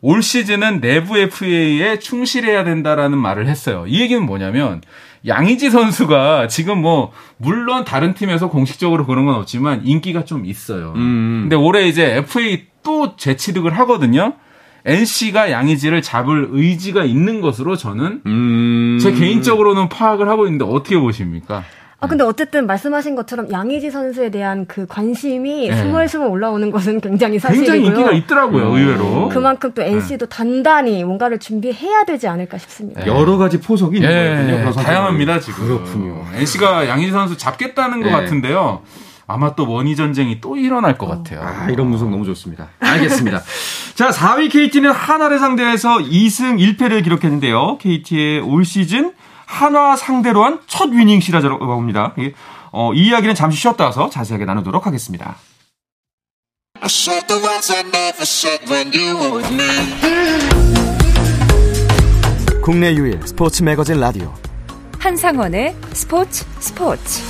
올 0.00 0.22
시즌은 0.22 0.80
내부 0.80 1.18
FA에 1.18 1.98
충실해야 1.98 2.64
된다라는 2.64 3.18
말을 3.18 3.48
했어요. 3.48 3.84
이 3.86 4.00
얘기는 4.00 4.24
뭐냐면 4.24 4.82
양의지 5.26 5.70
선수가 5.70 6.48
지금 6.48 6.80
뭐 6.82 7.12
물론 7.36 7.84
다른 7.84 8.14
팀에서 8.14 8.48
공식적으로 8.48 9.06
그런 9.06 9.26
건 9.26 9.34
없지만 9.36 9.82
인기가 9.84 10.24
좀 10.24 10.44
있어요. 10.46 10.92
음. 10.96 11.40
근데 11.44 11.56
올해 11.56 11.88
이제 11.88 12.16
FA 12.16 12.66
또 12.82 13.16
재취득을 13.16 13.76
하거든요. 13.78 14.34
NC가 14.84 15.50
양의지를 15.50 16.00
잡을 16.00 16.48
의지가 16.52 17.04
있는 17.04 17.40
것으로 17.40 17.76
저는 17.76 18.22
음. 18.24 18.98
제 19.02 19.12
개인적으로는 19.12 19.88
파악을 19.88 20.28
하고 20.28 20.46
있는데 20.46 20.64
어떻게 20.64 20.96
보십니까? 20.96 21.64
아 21.98 22.06
근데 22.06 22.24
어쨌든 22.24 22.66
말씀하신 22.66 23.14
것처럼 23.14 23.50
양의지 23.50 23.90
선수에 23.90 24.30
대한 24.30 24.66
그 24.66 24.86
관심이 24.86 25.68
네. 25.68 25.76
스멀스멀 25.76 26.28
올라오는 26.28 26.70
것은 26.70 27.00
굉장히 27.00 27.38
사실이고요. 27.38 27.72
굉장히 27.72 27.86
인기가 27.86 28.12
있더라고요, 28.12 28.70
음. 28.70 28.76
의외로. 28.76 29.28
그만큼 29.30 29.72
또 29.74 29.82
NC도 29.82 30.26
네. 30.26 30.36
단단히 30.36 31.04
뭔가를 31.04 31.38
준비해야 31.38 32.04
되지 32.04 32.28
않을까 32.28 32.58
싶습니다. 32.58 33.00
네. 33.00 33.06
여러 33.06 33.38
가지 33.38 33.60
포석이 33.60 33.96
있는 33.96 34.08
네. 34.10 34.60
거군요. 34.62 34.72
다양합니다, 34.72 35.40
지금. 35.40 35.66
그렇군요. 35.66 36.26
NC가 36.34 36.86
양의지 36.86 37.12
선수 37.12 37.38
잡겠다는 37.38 38.02
것 38.02 38.10
네. 38.10 38.12
같은데요. 38.12 38.82
아마 39.26 39.54
또 39.56 39.68
원희 39.68 39.96
전쟁이 39.96 40.40
또 40.40 40.56
일어날 40.56 40.98
것 40.98 41.06
같아요. 41.06 41.40
아, 41.42 41.68
이런 41.70 41.90
분석 41.90 42.10
너무 42.10 42.24
좋습니다. 42.26 42.68
알겠습니다. 42.78 43.42
자, 43.96 44.10
4위 44.10 44.52
KT는 44.52 44.92
하나를 44.92 45.38
상대해서 45.38 45.96
2승 45.98 46.58
1패를 46.76 47.02
기록했는데요. 47.02 47.78
KT의 47.78 48.40
올 48.40 48.64
시즌 48.64 49.12
한화 49.46 49.96
상대로 49.96 50.44
한 50.44 50.60
첫 50.66 50.90
위닝 50.90 51.20
시라자고 51.20 51.58
봅니다. 51.58 52.14
어, 52.72 52.92
이 52.92 53.08
이야기는 53.08 53.34
잠시 53.34 53.58
쉬었다 53.60 53.84
와서 53.86 54.10
자세하게 54.10 54.44
나누도록 54.44 54.86
하겠습니다. 54.86 55.36
국내 62.62 62.92
유일 62.94 63.20
스포츠 63.26 63.62
매거진 63.62 64.00
라디오 64.00 64.32
한상원의 64.98 65.76
스포츠 65.92 66.44
스포츠 66.58 67.22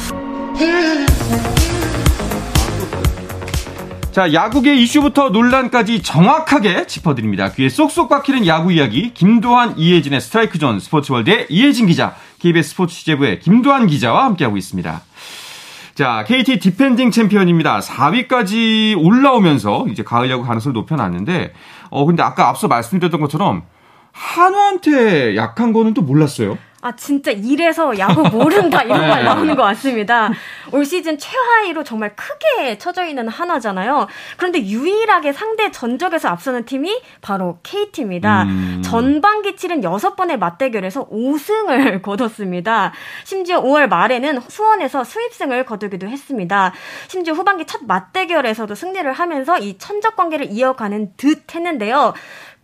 자, 4.17 4.33
야구계 4.33 4.75
이슈부터 4.77 5.29
논란까지 5.29 6.03
정확하게 6.03 6.87
짚어드립니다. 6.87 7.53
귀에 7.53 7.69
쏙쏙 7.69 8.09
박히는 8.09 8.47
야구 8.47 8.73
이야기, 8.73 9.13
김도환, 9.13 9.75
이혜진의 9.77 10.23
스트라이크 10.23 10.59
존 10.59 10.81
스포츠월드의 10.81 11.49
이혜진 11.51 11.87
기자, 11.87 12.15
KBS 12.39 12.71
스포츠 12.71 12.95
취재부의 12.95 13.41
김도환 13.41 13.87
기자와 13.87 14.25
함께하고 14.25 14.57
있습니다. 14.57 15.03
자, 15.97 16.25
KT 16.27 16.61
디펜딩 16.61 17.11
챔피언입니다. 17.11 17.81
4위까지 17.81 18.97
올라오면서 18.99 19.85
이제 19.91 20.03
가을 20.03 20.31
야구 20.31 20.45
가능성을 20.45 20.73
높여놨는데, 20.73 21.53
어, 21.91 22.07
근데 22.07 22.23
아까 22.23 22.49
앞서 22.49 22.69
말씀드렸던 22.69 23.21
것처럼 23.21 23.65
한화한테 24.13 25.37
약한 25.37 25.75
거는 25.75 25.93
또 25.93 26.01
몰랐어요. 26.01 26.57
아 26.87 26.95
진짜 26.95 27.33
이래서 27.33 27.99
야구 27.99 28.23
모른다 28.29 28.81
이런 28.85 29.01
말 29.09 29.19
네. 29.19 29.23
나오는 29.25 29.57
것 29.57 29.63
같습니다. 29.65 30.31
올 30.71 30.85
시즌 30.85 31.19
최하위로 31.19 31.83
정말 31.83 32.15
크게 32.15 32.79
처져 32.79 33.05
있는 33.07 33.27
하나잖아요. 33.27 34.07
그런데 34.37 34.61
유일하게 34.61 35.33
상대 35.33 35.73
전적에서 35.73 36.29
앞서는 36.29 36.65
팀이 36.65 37.03
바로 37.21 37.59
KT입니다. 37.65 38.45
음. 38.45 38.83
전반기 38.85 39.57
치른 39.57 39.81
6번의 39.81 40.39
맞대결에서 40.39 41.09
5승을 41.09 42.03
거뒀습니다. 42.07 42.93
심지어 43.25 43.61
5월 43.63 43.89
말에는 43.89 44.41
수원에서 44.47 45.03
수입승을 45.03 45.67
거두기도 45.67 46.07
했습니다. 46.07 46.73
심지어 47.09 47.35
후반기 47.35 47.67
첫 47.67 47.81
맞대결에서도 47.85 48.73
승리를 48.77 49.13
하면서 49.13 49.59
이 49.59 49.77
천적 49.77 50.15
관계를 50.15 50.53
이어가는 50.53 51.15
듯 51.17 51.53
했는데요. 51.53 52.15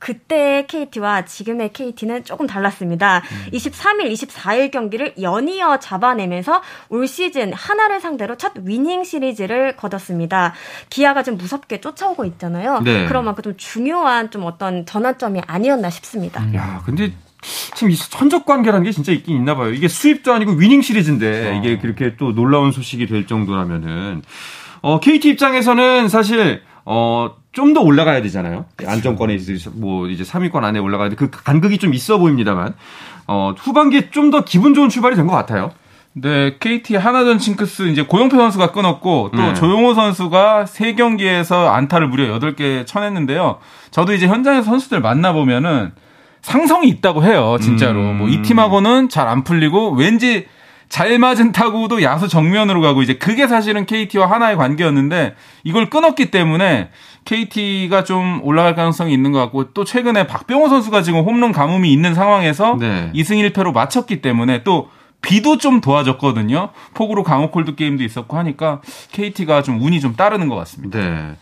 그때의 0.02 0.66
KT와 0.66 1.25
지금의 1.25 1.73
KT는 1.73 2.25
조금 2.25 2.49
달랐습니다. 2.49 3.18
음. 3.18 3.50
23일, 3.52 4.12
24일 4.12 4.73
경기를 4.73 5.14
연이어 5.21 5.78
잡아내면서 5.78 6.61
올 6.88 7.06
시즌 7.06 7.52
하나를 7.52 8.00
상대로 8.00 8.37
첫 8.37 8.52
위닝 8.64 9.04
시리즈를 9.04 9.76
거뒀습니다. 9.76 10.54
기아가 10.90 11.23
좀 11.23 11.37
무섭게 11.37 11.80
쫓아오고 11.80 12.25
있잖아요. 12.25 12.80
네. 12.80 13.06
그런 13.06 13.25
만큼 13.25 13.44
좀 13.44 13.54
중요한 13.56 14.32
좀 14.32 14.44
어떤 14.44 14.85
전환점이 14.87 15.40
아니었나 15.47 15.88
싶습니다. 15.90 16.42
음. 16.42 16.54
야, 16.56 16.82
근데 16.85 17.12
참이 17.76 17.94
천적 17.94 18.44
관계라는 18.44 18.85
게 18.85 18.90
진짜 18.90 19.12
있긴 19.12 19.37
있나 19.37 19.54
봐요. 19.54 19.73
이게 19.73 19.87
수입도 19.87 20.32
아니고 20.32 20.52
위닝 20.52 20.82
시리즈인데 20.82 21.52
어. 21.52 21.54
이게 21.54 21.78
그렇게 21.78 22.16
또 22.16 22.35
놀라운 22.35 22.73
소식이 22.73 23.06
될 23.06 23.28
정도라면은 23.28 24.23
어, 24.80 24.99
KT 24.99 25.28
입장에서는 25.30 26.09
사실 26.09 26.62
어, 26.84 27.30
좀 27.52 27.74
더 27.74 27.80
올라가야 27.80 28.22
되잖아요. 28.22 28.64
그쵸. 28.76 28.90
안정권에 28.90 29.36
뭐 29.74 30.08
이제 30.08 30.24
3위권 30.24 30.64
안에 30.64 30.78
올라가야 30.78 31.10
돼. 31.10 31.16
그 31.16 31.30
간극이 31.30 31.78
좀 31.78 31.92
있어 31.94 32.18
보입니다만 32.18 32.74
어, 33.26 33.54
후반기에 33.58 34.10
좀 34.10 34.30
더 34.30 34.42
기분 34.44 34.74
좋은 34.74 34.88
출발이 34.88 35.14
된 35.16 35.26
것 35.26 35.32
같아요. 35.34 35.70
네, 36.14 36.56
KT 36.58 36.96
하나전 36.96 37.38
징크스 37.38 37.88
이제 37.88 38.02
고영표 38.02 38.36
선수가 38.36 38.72
끊었고 38.72 39.30
또 39.34 39.40
네. 39.40 39.54
조용호 39.54 39.94
선수가 39.94 40.64
3경기에서 40.66 41.68
안타를 41.72 42.08
무려 42.08 42.38
8개 42.38 42.86
쳐냈는데요. 42.86 43.58
저도 43.90 44.12
이제 44.12 44.26
현장에서 44.26 44.62
선수들 44.64 45.00
만나 45.00 45.32
보면은 45.32 45.92
상성이 46.42 46.88
있다고 46.88 47.22
해요, 47.24 47.56
진짜로. 47.60 48.00
음. 48.00 48.18
뭐이 48.18 48.42
팀하고는 48.42 49.08
잘 49.08 49.28
안 49.28 49.44
풀리고 49.44 49.92
왠지 49.92 50.46
잘 50.92 51.18
맞은 51.18 51.52
타구도 51.52 52.02
야수 52.02 52.28
정면으로 52.28 52.82
가고 52.82 53.00
이제 53.00 53.14
그게 53.14 53.49
사실은 53.49 53.87
KT와 53.87 54.30
하나의 54.30 54.58
관계였는데 54.58 55.34
이걸 55.64 55.88
끊었기 55.88 56.30
때문에 56.30 56.90
KT가 57.25 58.04
좀 58.04 58.40
올라갈 58.42 58.75
가능성이 58.75 59.14
있는 59.14 59.32
것 59.32 59.38
같고 59.38 59.72
또 59.72 59.84
최근에 59.84 60.26
박병호 60.26 60.68
선수가 60.68 61.00
지금 61.00 61.20
홈런 61.20 61.50
가뭄이 61.50 61.90
있는 61.90 62.12
상황에서 62.12 62.76
네. 62.78 63.11
2승 63.14 63.52
1패로 63.52 63.72
마쳤기 63.72 64.20
때문에 64.20 64.64
또 64.64 64.90
비도 65.22 65.56
좀 65.56 65.80
도와줬거든요. 65.80 66.68
폭우로 66.92 67.22
강호 67.22 67.52
콜드 67.52 67.75
게임도 67.75 68.04
있었고 68.04 68.37
하니까 68.37 68.82
KT가 69.12 69.62
좀 69.62 69.80
운이 69.80 69.99
좀 69.99 70.14
따르는 70.14 70.49
것 70.49 70.56
같습니다. 70.56 70.99
네. 70.99 71.37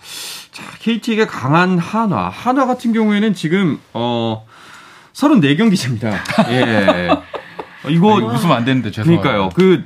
자, 0.52 0.62
KT가 0.78 1.26
강한 1.26 1.76
한화. 1.76 2.28
한화 2.28 2.66
같은 2.66 2.92
경우에는 2.92 3.34
지금 3.34 3.80
어 3.94 4.46
34경기째입니다. 5.12 6.12
예. 6.50 7.08
이거 7.88 8.16
아니, 8.16 8.26
웃으면 8.26 8.56
안 8.56 8.64
되는데 8.64 8.90
죄송해요. 8.90 9.20
그러니까요. 9.20 9.48
그 9.54 9.84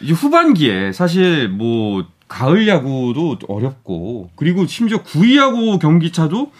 이제 0.00 0.12
후반기에 0.12 0.92
사실 0.92 1.48
뭐 1.48 2.04
가을 2.28 2.68
야구도 2.68 3.38
어렵고 3.48 4.30
그리고 4.36 4.66
심지어 4.66 5.02
9위 5.02 5.36
야구 5.36 5.78
경기차도 5.78 6.52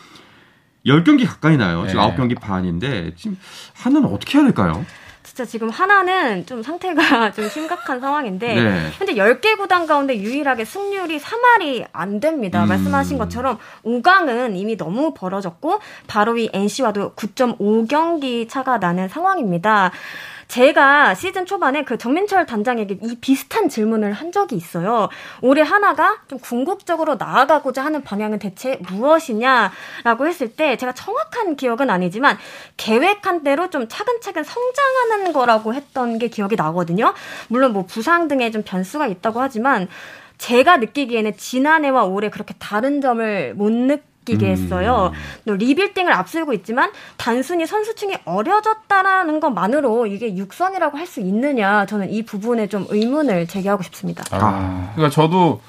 10경기 0.86 1.26
가까이 1.26 1.56
나요. 1.56 1.86
지금 1.86 2.02
네. 2.02 2.16
9경기 2.16 2.40
반인데 2.40 3.12
지금 3.16 3.36
하나는 3.74 4.08
어떻게 4.08 4.38
해야 4.38 4.46
될까요? 4.46 4.84
진짜 5.22 5.44
지금 5.44 5.68
하나는 5.68 6.46
좀 6.46 6.62
상태가 6.62 7.30
좀 7.32 7.48
심각한 7.48 8.00
상황인데 8.00 8.54
네. 8.54 8.90
현재 8.96 9.14
10개 9.14 9.58
구단 9.58 9.86
가운데 9.86 10.16
유일하게 10.16 10.64
승률이 10.64 11.20
3할이 11.20 11.86
안 11.92 12.18
됩니다. 12.18 12.62
음. 12.64 12.68
말씀하신 12.68 13.18
것처럼 13.18 13.58
5강은 13.84 14.56
이미 14.56 14.76
너무 14.76 15.12
벌어졌고 15.12 15.80
바로 16.06 16.32
위 16.32 16.48
NC와도 16.52 17.12
9.5경기 17.12 18.48
차가 18.48 18.78
나는 18.78 19.08
상황입니다. 19.08 19.92
제가 20.48 21.14
시즌 21.14 21.44
초반에 21.44 21.84
그 21.84 21.98
정민철 21.98 22.46
단장에게 22.46 22.98
이 23.02 23.16
비슷한 23.20 23.68
질문을 23.68 24.14
한 24.14 24.32
적이 24.32 24.56
있어요. 24.56 25.08
올해 25.42 25.62
하나가 25.62 26.16
좀 26.26 26.38
궁극적으로 26.38 27.16
나아가고자 27.16 27.84
하는 27.84 28.02
방향은 28.02 28.38
대체 28.38 28.78
무엇이냐라고 28.88 30.26
했을 30.26 30.48
때 30.54 30.76
제가 30.78 30.92
정확한 30.92 31.56
기억은 31.56 31.90
아니지만 31.90 32.38
계획한 32.78 33.44
대로 33.44 33.68
좀 33.68 33.88
차근차근 33.88 34.42
성장하는 34.42 35.34
거라고 35.34 35.74
했던 35.74 36.18
게 36.18 36.28
기억이 36.28 36.56
나거든요. 36.56 37.12
물론 37.48 37.74
뭐 37.74 37.84
부상 37.84 38.26
등의 38.26 38.50
좀 38.50 38.62
변수가 38.64 39.06
있다고 39.06 39.40
하지만 39.40 39.86
제가 40.38 40.78
느끼기에는 40.78 41.36
지난해와 41.36 42.04
올해 42.04 42.30
그렇게 42.30 42.54
다른 42.58 43.00
점을 43.02 43.54
못 43.54 43.70
느끼 43.70 44.02
느끼게 44.28 44.46
음. 44.46 44.50
했어요. 44.50 45.12
또 45.46 45.54
리빌딩을 45.54 46.12
앞세우고 46.12 46.52
있지만 46.54 46.90
단순히 47.16 47.66
선수층이 47.66 48.14
어려졌다라는 48.24 49.40
것만으로 49.40 50.06
이게 50.06 50.36
육성이라고 50.36 50.96
할 50.96 51.08
수 51.08 51.20
있느냐 51.20 51.86
저는 51.86 52.10
이 52.12 52.22
부분에 52.22 52.66
좀 52.66 52.84
의문을 52.90 53.46
제기하고 53.46 53.82
싶습니다. 53.84 54.22
아, 54.30 54.90
그러니까 54.94 55.08
저도 55.08 55.62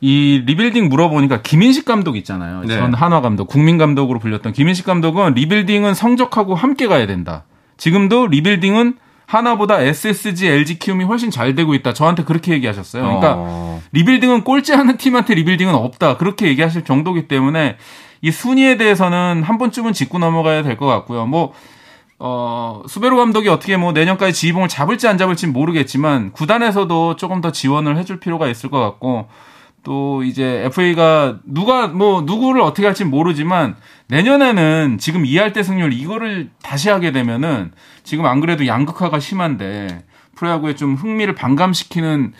이 0.00 0.42
리빌딩 0.44 0.88
물어보니까 0.88 1.42
김인식 1.42 1.84
감독 1.84 2.16
있잖아요. 2.16 2.62
네. 2.62 2.74
전 2.74 2.92
한화 2.92 3.20
감독, 3.20 3.46
국민 3.46 3.78
감독으로 3.78 4.18
불렸던 4.18 4.54
김인식 4.54 4.84
감독은 4.84 5.34
리빌딩은 5.34 5.94
성적하고 5.94 6.56
함께 6.56 6.88
가야 6.88 7.06
된다. 7.06 7.44
지금도 7.76 8.26
리빌딩은 8.26 8.96
한화보다 9.26 9.80
SSG, 9.80 10.46
LG 10.46 10.78
키움이 10.78 11.04
훨씬 11.04 11.30
잘 11.30 11.54
되고 11.54 11.74
있다. 11.74 11.92
저한테 11.92 12.24
그렇게 12.24 12.52
얘기하셨어요. 12.52 13.02
그러니까 13.02 13.34
어. 13.36 13.82
리빌딩은 13.92 14.44
꼴찌 14.44 14.72
하는 14.72 14.96
팀한테 14.96 15.34
리빌딩은 15.34 15.74
없다. 15.74 16.16
그렇게 16.16 16.46
얘기하실 16.46 16.84
정도기 16.84 17.26
때문에 17.28 17.76
이 18.22 18.30
순위에 18.30 18.76
대해서는 18.76 19.42
한 19.42 19.58
번쯤은 19.58 19.92
짚고 19.92 20.18
넘어가야 20.18 20.62
될 20.62 20.76
것 20.76 20.86
같고요. 20.86 21.26
뭐 21.26 21.52
어, 22.18 22.82
수베로 22.88 23.16
감독이 23.16 23.48
어떻게 23.48 23.76
뭐 23.76 23.92
내년까지 23.92 24.32
지휘봉을 24.32 24.68
잡을지 24.68 25.06
안 25.06 25.18
잡을지 25.18 25.46
모르겠지만 25.46 26.32
구단에서도 26.32 27.16
조금 27.16 27.40
더 27.42 27.52
지원을 27.52 27.98
해줄 27.98 28.20
필요가 28.20 28.48
있을 28.48 28.70
것 28.70 28.80
같고 28.80 29.28
또 29.86 30.24
이제 30.24 30.64
FA가 30.64 31.38
누가 31.44 31.86
뭐 31.86 32.22
누구를 32.22 32.60
어떻게 32.60 32.84
할지 32.86 33.04
모르지만 33.04 33.76
내년에는 34.08 34.98
지금 34.98 35.22
2할 35.22 35.52
때 35.52 35.62
승률 35.62 35.92
이거를 35.92 36.50
다시 36.60 36.88
하게 36.88 37.12
되면은 37.12 37.70
지금 38.02 38.26
안 38.26 38.40
그래도 38.40 38.66
양극화가 38.66 39.20
심한데 39.20 40.04
프로야구에 40.34 40.74
좀 40.74 40.96
흥미를 40.96 41.36
반감시키는 41.36 42.32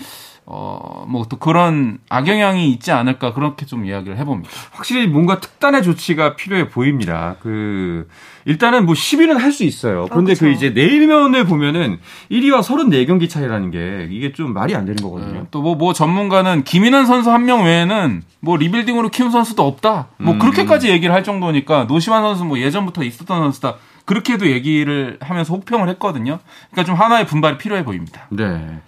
어, 0.49 1.05
뭐또 1.09 1.39
그런 1.39 1.99
악영향이 2.09 2.71
있지 2.71 2.93
않을까 2.93 3.35
그렇게 3.35 3.67
좀 3.67 3.85
이야기를 3.85 4.17
해봅니다. 4.17 4.49
확실히 4.71 5.09
뭔가 5.09 5.41
특단의 5.41 5.83
조치가 5.83 6.37
필요해 6.37 6.69
보입니다. 6.69 7.35
그, 7.41 8.07
일단은 8.45 8.87
뭐 8.87 8.95
10위는 8.95 9.39
할 9.39 9.51
수 9.51 9.65
있어요. 9.65 10.07
그런데 10.09 10.33
어, 10.33 10.37
그 10.39 10.49
이제 10.51 10.71
내일면을 10.71 11.47
보면은 11.47 11.99
1위와 12.31 12.61
34경기 12.63 13.29
차이라는 13.29 13.71
게 13.73 14.09
이게 14.11 14.33
좀 14.33 14.53
말이 14.53 14.77
안 14.77 14.85
되는 14.85 15.03
거거든요. 15.03 15.41
네. 15.41 15.47
또뭐 15.51 15.75
뭐 15.75 15.93
전문가는 15.93 16.63
김인환 16.63 17.07
선수 17.07 17.33
한 17.33 17.45
명 17.45 17.65
외에는 17.65 18.23
뭐 18.41 18.57
리빌딩으로 18.57 19.09
키운 19.09 19.31
선수도 19.33 19.67
없다. 19.67 20.09
뭐 20.19 20.35
음. 20.35 20.39
그렇게까지 20.39 20.91
얘기를 20.91 21.13
할 21.15 21.25
정도니까 21.25 21.85
노시환 21.85 22.23
선수 22.23 22.45
뭐 22.45 22.59
예전부터 22.61 23.03
있었던 23.03 23.27
선수다. 23.41 23.77
그렇게도 24.05 24.49
얘기를 24.51 25.17
하면서 25.21 25.53
혹평을 25.55 25.89
했거든요. 25.91 26.39
그러니까 26.71 26.85
좀 26.85 26.95
하나의 27.01 27.27
분발이 27.27 27.59
필요해 27.59 27.85
보입니다. 27.85 28.27
네. 28.31 28.81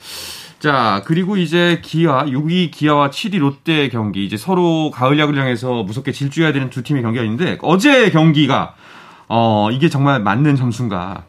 자, 0.59 1.03
그리고 1.05 1.37
이제 1.37 1.81
기아, 1.83 2.25
6위 2.25 2.73
기아와 2.73 3.11
7위 3.11 3.38
롯데 3.38 3.88
경기, 3.88 4.25
이제 4.25 4.37
서로 4.37 4.90
가을 4.90 5.18
야구를 5.18 5.40
향해서 5.40 5.85
무섭게 5.85 6.11
질주해야 6.11 6.53
되는 6.53 6.68
두 6.68 6.83
팀의 6.83 7.03
경기가 7.03 7.25
있는데, 7.25 7.59
어제 7.62 8.11
경기가, 8.11 8.75
어, 9.29 9.68
이게 9.71 9.88
정말 9.88 10.21
맞는 10.21 10.57
점수인가. 10.57 11.25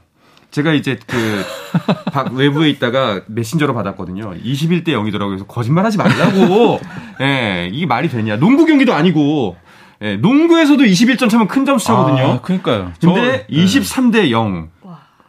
제가 0.50 0.74
이제 0.74 0.98
그, 1.06 1.46
박 2.12 2.34
외부에 2.34 2.70
있다가 2.70 3.22
메신저로 3.28 3.76
받았거든요. 3.76 4.34
21대 4.44 4.88
0이더라고요. 4.88 5.28
그래서 5.28 5.46
거짓말 5.46 5.86
하지 5.86 6.00
말라고. 6.00 6.80
예, 7.22 7.24
네, 7.24 7.70
이게 7.72 7.86
말이 7.86 8.10
되냐. 8.10 8.38
농구 8.38 8.66
경기도 8.66 8.94
아니고, 8.96 9.58
예, 10.02 10.16
농구에서도 10.16 10.84
21점 10.84 11.30
차면 11.30 11.48
큰 11.48 11.66
점수 11.66 11.86
차거든요. 11.86 12.24
아, 12.24 12.42
그니까요. 12.42 12.94
근데 13.00 13.46
저, 13.48 13.56
23대 13.56 14.32
0. 14.32 14.70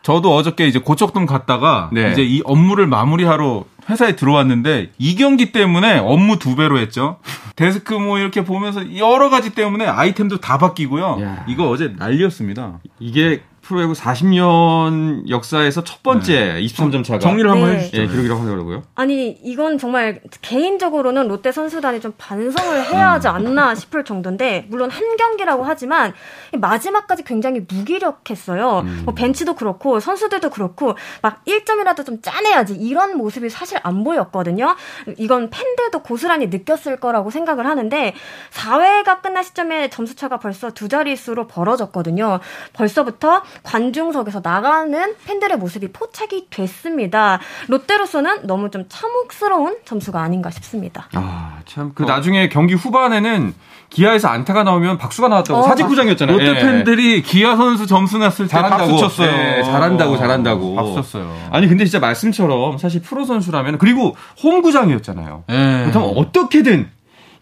저도 0.03 0.35
어저께 0.35 0.67
이제 0.67 0.79
고척돔 0.79 1.27
갔다가 1.27 1.91
네. 1.93 2.13
이제 2.13 2.23
이 2.23 2.43
업무를 2.45 2.87
마무리하러 2.87 3.65
회사에 3.89 4.17
들어왔는데 4.17 4.93
이 4.99 5.15
경기 5.17 5.53
때문에 5.53 5.99
업무 5.99 6.39
두 6.39 6.57
배로 6.57 6.79
했죠. 6.79 7.19
데스크 7.57 7.93
뭐 7.95 8.19
이렇게 8.19 8.45
보면서 8.45 8.97
여러 8.97 9.29
가지 9.29 9.51
때문에 9.55 9.87
아이템도 9.87 10.39
다 10.39 10.59
바뀌고요. 10.59 11.19
야. 11.23 11.45
이거 11.49 11.69
어제 11.69 11.95
난리였습니다. 11.99 12.79
이게 12.99 13.43
프로야구 13.71 13.93
40년 13.93 15.29
역사에서 15.29 15.85
첫 15.85 16.03
번째 16.03 16.55
네. 16.55 16.61
23점 16.61 17.05
차가 17.05 17.21
정리를 17.21 17.49
한번 17.49 17.71
네. 17.71 17.77
해주시죠. 17.77 18.03
예, 18.03 18.07
기록이라고 18.09 18.43
하더라고요. 18.43 18.83
아니 18.97 19.29
이건 19.45 19.79
정말 19.79 20.21
개인적으로는 20.43 21.29
롯데 21.29 21.53
선수단이 21.53 22.01
좀 22.01 22.13
반성을 22.19 22.87
해야 22.87 23.13
하지 23.13 23.29
않나 23.29 23.77
싶을 23.77 24.05
정도인데 24.05 24.67
물론 24.71 24.91
한 24.91 25.17
경기라고 25.17 25.63
하지만 25.63 26.13
마지막까지 26.53 27.23
굉장히 27.23 27.61
무기력했어요. 27.61 28.81
음. 28.81 29.03
뭐 29.05 29.15
벤치도 29.15 29.55
그렇고 29.55 30.01
선수들도 30.01 30.51
그렇고 30.51 30.97
막 31.23 31.45
1점이라도 31.45 32.05
좀 32.05 32.21
짜내야지 32.21 32.75
이런 32.75 33.17
모습이 33.17 33.51
사실 33.51 33.79
안 33.85 34.03
보였거든요. 34.03 34.75
이건 35.17 35.49
팬들도 35.49 36.03
고스란히 36.03 36.49
느꼈을 36.49 36.99
거라고 36.99 37.31
생각을 37.31 37.67
하는데 37.67 38.15
4회가 38.51 39.23
끝난 39.23 39.45
시점에 39.45 39.91
점수차가 39.91 40.41
벌써 40.41 40.73
두 40.73 40.89
자릿수로 40.89 41.47
벌어졌거든요. 41.47 42.41
벌써부터 42.73 43.45
관중석에서 43.63 44.41
나가는 44.43 45.15
팬들의 45.25 45.57
모습이 45.59 45.89
포착이 45.93 46.47
됐습니다. 46.51 47.41
롯데로서는 47.69 48.47
너무 48.47 48.71
좀 48.71 48.85
참혹스러운 48.89 49.77
점수가 49.85 50.21
아닌가 50.21 50.51
싶습니다. 50.51 51.09
아, 51.15 51.59
참. 51.67 51.93
그 51.95 52.05
어. 52.05 52.07
나중에 52.07 52.49
경기 52.49 52.75
후반에는 52.75 53.55
기아에서 53.91 54.29
안타가 54.29 54.63
나오면 54.63 54.99
박수가 54.99 55.29
나왔다고 55.29 55.61
어, 55.61 55.63
사직구장이었잖아요. 55.65 56.39
롯데 56.39 56.57
예. 56.57 56.61
팬들이 56.61 57.23
기아 57.23 57.57
선수 57.57 57.87
점수 57.87 58.19
났을 58.19 58.47
때 58.47 58.51
잘한다고, 58.53 58.87
박수 58.87 58.99
쳤어요. 59.01 59.29
예, 59.31 59.63
잘한다고 59.65 60.17
잘한다고. 60.17 60.77
박수 60.77 60.95
쳤어요. 60.95 61.37
아니 61.51 61.67
근데 61.67 61.85
진짜 61.85 61.99
말씀처럼 61.99 62.79
사실 62.79 63.03
프로 63.03 63.25
선수라면 63.25 63.79
그리고 63.79 64.17
홈구장이었잖아요. 64.43 65.45
예. 65.51 65.81
그렇다면 65.83 66.13
어떻게든 66.17 66.89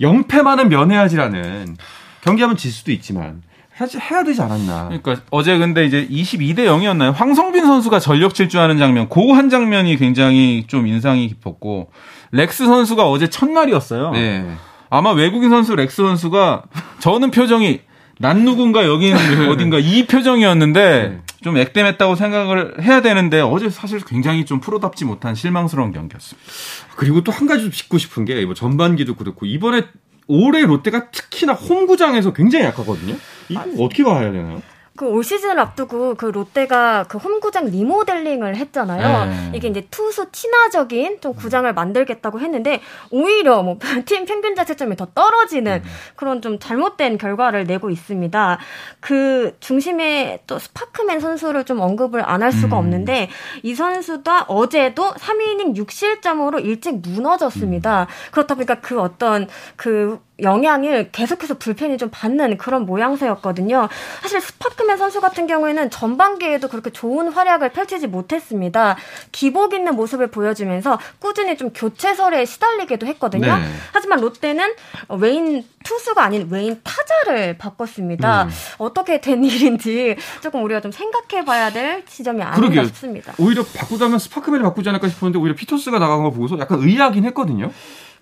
영패만은 0.00 0.70
면해야지라는 0.70 1.76
경기하면 2.22 2.56
질 2.56 2.72
수도 2.72 2.92
있지만 2.92 3.42
해야 3.80 4.24
되지 4.24 4.40
않았나. 4.42 4.84
그러니까 4.88 5.16
어제 5.30 5.56
근데 5.58 5.84
이제 5.86 6.06
22대 6.10 6.60
0이었나요? 6.66 7.12
황성빈 7.14 7.64
선수가 7.66 7.98
전력 8.00 8.34
질주하는 8.34 8.78
장면, 8.78 9.08
그 9.08 9.20
한 9.32 9.50
장면이 9.50 9.96
굉장히 9.96 10.64
좀 10.66 10.86
인상이 10.86 11.28
깊었고 11.28 11.90
렉스 12.32 12.66
선수가 12.66 13.08
어제 13.08 13.28
첫날이었어요. 13.28 14.10
네. 14.12 14.50
아마 14.90 15.12
외국인 15.12 15.50
선수 15.50 15.76
렉스 15.76 15.96
선수가 15.96 16.62
저는 17.00 17.30
표정이 17.30 17.80
난 18.18 18.44
누군가 18.44 18.84
여긴 18.86 19.14
어딘가 19.48 19.78
이 19.78 20.06
표정이었는데 20.06 21.08
네. 21.08 21.20
좀 21.42 21.56
액땜했다고 21.56 22.16
생각을 22.16 22.82
해야 22.82 23.00
되는데 23.00 23.40
어제 23.40 23.70
사실 23.70 24.00
굉장히 24.04 24.44
좀 24.44 24.58
프로답지 24.60 25.04
못한 25.04 25.34
실망스러운 25.36 25.92
경기였습니다. 25.92 26.50
그리고 26.96 27.22
또 27.22 27.30
한 27.32 27.46
가지 27.46 27.62
좀 27.62 27.70
짚고 27.70 27.98
싶은 27.98 28.24
게 28.24 28.44
뭐 28.44 28.54
전반기도 28.54 29.14
그렇고 29.14 29.46
이번에 29.46 29.82
올해 30.26 30.62
롯데가 30.62 31.10
특히나 31.10 31.52
홈구장에서 31.54 32.32
굉장히 32.32 32.64
약하거든요. 32.66 33.14
이거 33.48 33.60
아, 33.60 33.64
어떻게 33.78 34.04
봐야 34.04 34.30
되나요? 34.32 34.62
그 34.98 35.06
올 35.06 35.24
시즌을 35.24 35.58
앞두고 35.58 36.14
그 36.16 36.26
롯데가 36.26 37.04
그 37.08 37.18
홈구장 37.18 37.66
리모델링을 37.66 38.56
했잖아요. 38.56 39.26
네. 39.26 39.52
이게 39.54 39.68
이제 39.68 39.86
투수 39.90 40.30
친화적인 40.32 41.20
좀 41.20 41.34
구장을 41.34 41.72
만들겠다고 41.72 42.40
했는데 42.40 42.80
오히려 43.10 43.62
뭐 43.62 43.78
팀 44.06 44.24
평균 44.26 44.54
자책점이 44.54 44.96
더 44.96 45.06
떨어지는 45.14 45.82
음. 45.84 45.90
그런 46.16 46.42
좀 46.42 46.58
잘못된 46.58 47.18
결과를 47.18 47.64
내고 47.64 47.90
있습니다. 47.90 48.58
그 49.00 49.56
중심에 49.60 50.42
또 50.46 50.58
스파크맨 50.58 51.20
선수를 51.20 51.64
좀 51.64 51.80
언급을 51.80 52.28
안 52.28 52.38
할 52.38 52.52
수가 52.52 52.76
음. 52.76 52.78
없는데 52.78 53.28
이 53.64 53.74
선수도 53.74 54.30
어제도 54.46 55.10
3이닝 55.12 55.76
6실점으로 55.76 56.64
일찍 56.64 57.00
무너졌습니다. 57.00 58.02
음. 58.02 58.06
그렇다 58.30 58.54
보니까 58.54 58.76
그 58.80 59.00
어떤 59.00 59.48
그 59.76 60.20
영향을 60.40 61.10
계속해서 61.10 61.54
불펜이 61.54 61.98
좀 61.98 62.10
받는 62.12 62.58
그런 62.58 62.86
모양새였거든요. 62.86 63.88
사실 64.22 64.40
스파크맨 64.40 64.96
선수 64.96 65.20
같은 65.20 65.46
경우에는 65.46 65.90
전반기에도 65.90 66.66
그렇게 66.66 66.88
좋은 66.88 67.28
활약을 67.28 67.72
펼치지 67.72 68.06
못했습니다. 68.06 68.96
기복 69.30 69.74
있는 69.74 69.94
모습을 69.94 70.28
보여주면서 70.28 70.98
꾸준히 71.18 71.58
좀 71.58 71.70
교체설에 71.74 72.46
시달리기도 72.46 73.06
했거든요. 73.06 73.58
네. 73.58 73.64
하지만 73.92 74.20
롯데는 74.20 74.74
외인 75.20 75.62
투수가 75.84 76.24
아닌 76.24 76.48
외인 76.50 76.80
타자를 76.82 77.58
바꿨습니다. 77.58 78.44
음. 78.44 78.50
어떻게 78.78 79.20
된 79.20 79.44
일인지 79.44 80.16
조금 80.40 80.64
우리가 80.64 80.80
좀 80.80 80.90
생각해 80.90 81.44
봐야 81.44 81.70
될 81.70 82.06
지점이 82.06 82.42
아닌가. 82.42 82.84
싶습니다. 82.86 83.34
오히려 83.38 83.62
바꾸자면 83.62 84.18
스파크맨을 84.18 84.64
바꾸지 84.64 84.88
않을까 84.88 85.08
싶었는데 85.08 85.38
오히려 85.38 85.54
피터스가 85.54 85.98
나간 85.98 86.22
걸 86.22 86.32
보고서 86.32 86.58
약간 86.58 86.80
의아하긴 86.80 87.26
했거든요. 87.26 87.70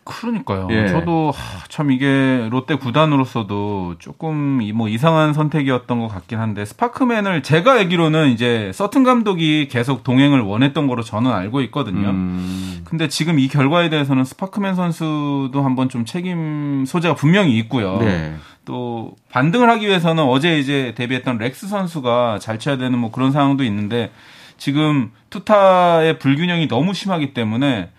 그러니까요. 0.07 0.69
예. 0.71 0.89
저도 0.89 1.33
하, 1.33 1.67
참 1.69 1.91
이게 1.91 2.49
롯데 2.51 2.77
구단으로서도 2.77 3.97
조금 3.99 4.61
뭐 4.75 4.89
이상한 4.89 5.35
선택이었던 5.35 5.99
것 5.99 6.09
같긴 6.09 6.39
한데 6.39 6.65
스파크맨을 6.65 7.43
제가 7.43 7.73
알기로는 7.73 8.31
이제 8.31 8.71
서튼 8.73 9.03
감독이 9.03 9.67
계속 9.69 10.05
동행을 10.05 10.41
원했던 10.41 10.87
거로 10.87 11.03
저는 11.03 11.33
알고 11.33 11.61
있거든요. 11.63 12.11
음. 12.11 12.83
근데 12.85 13.09
지금 13.09 13.39
이 13.41 13.49
결과에 13.49 13.91
대해서는 13.91 14.25
스파크맨 14.25 14.77
선수도 14.77 15.63
한번 15.63 15.89
좀 15.89 16.05
책임 16.05 16.85
소재가 16.87 17.17
분명히 17.17 17.59
있고요. 17.59 17.99
네. 17.99 18.35
또 18.65 19.17
반등을 19.31 19.69
하기 19.71 19.87
위해서는 19.87 20.23
어제 20.23 20.59
이제 20.59 20.95
데뷔했던 20.97 21.39
렉스 21.39 21.67
선수가 21.69 22.39
잘 22.41 22.59
쳐야 22.59 22.77
되는 22.77 22.99
뭐 22.99 23.11
그런 23.11 23.33
상황도 23.33 23.65
있는데 23.65 24.11
지금 24.57 25.11
투타의 25.31 26.19
불균형이 26.19 26.69
너무 26.69 26.95
심하기 26.95 27.35
때문에 27.35 27.91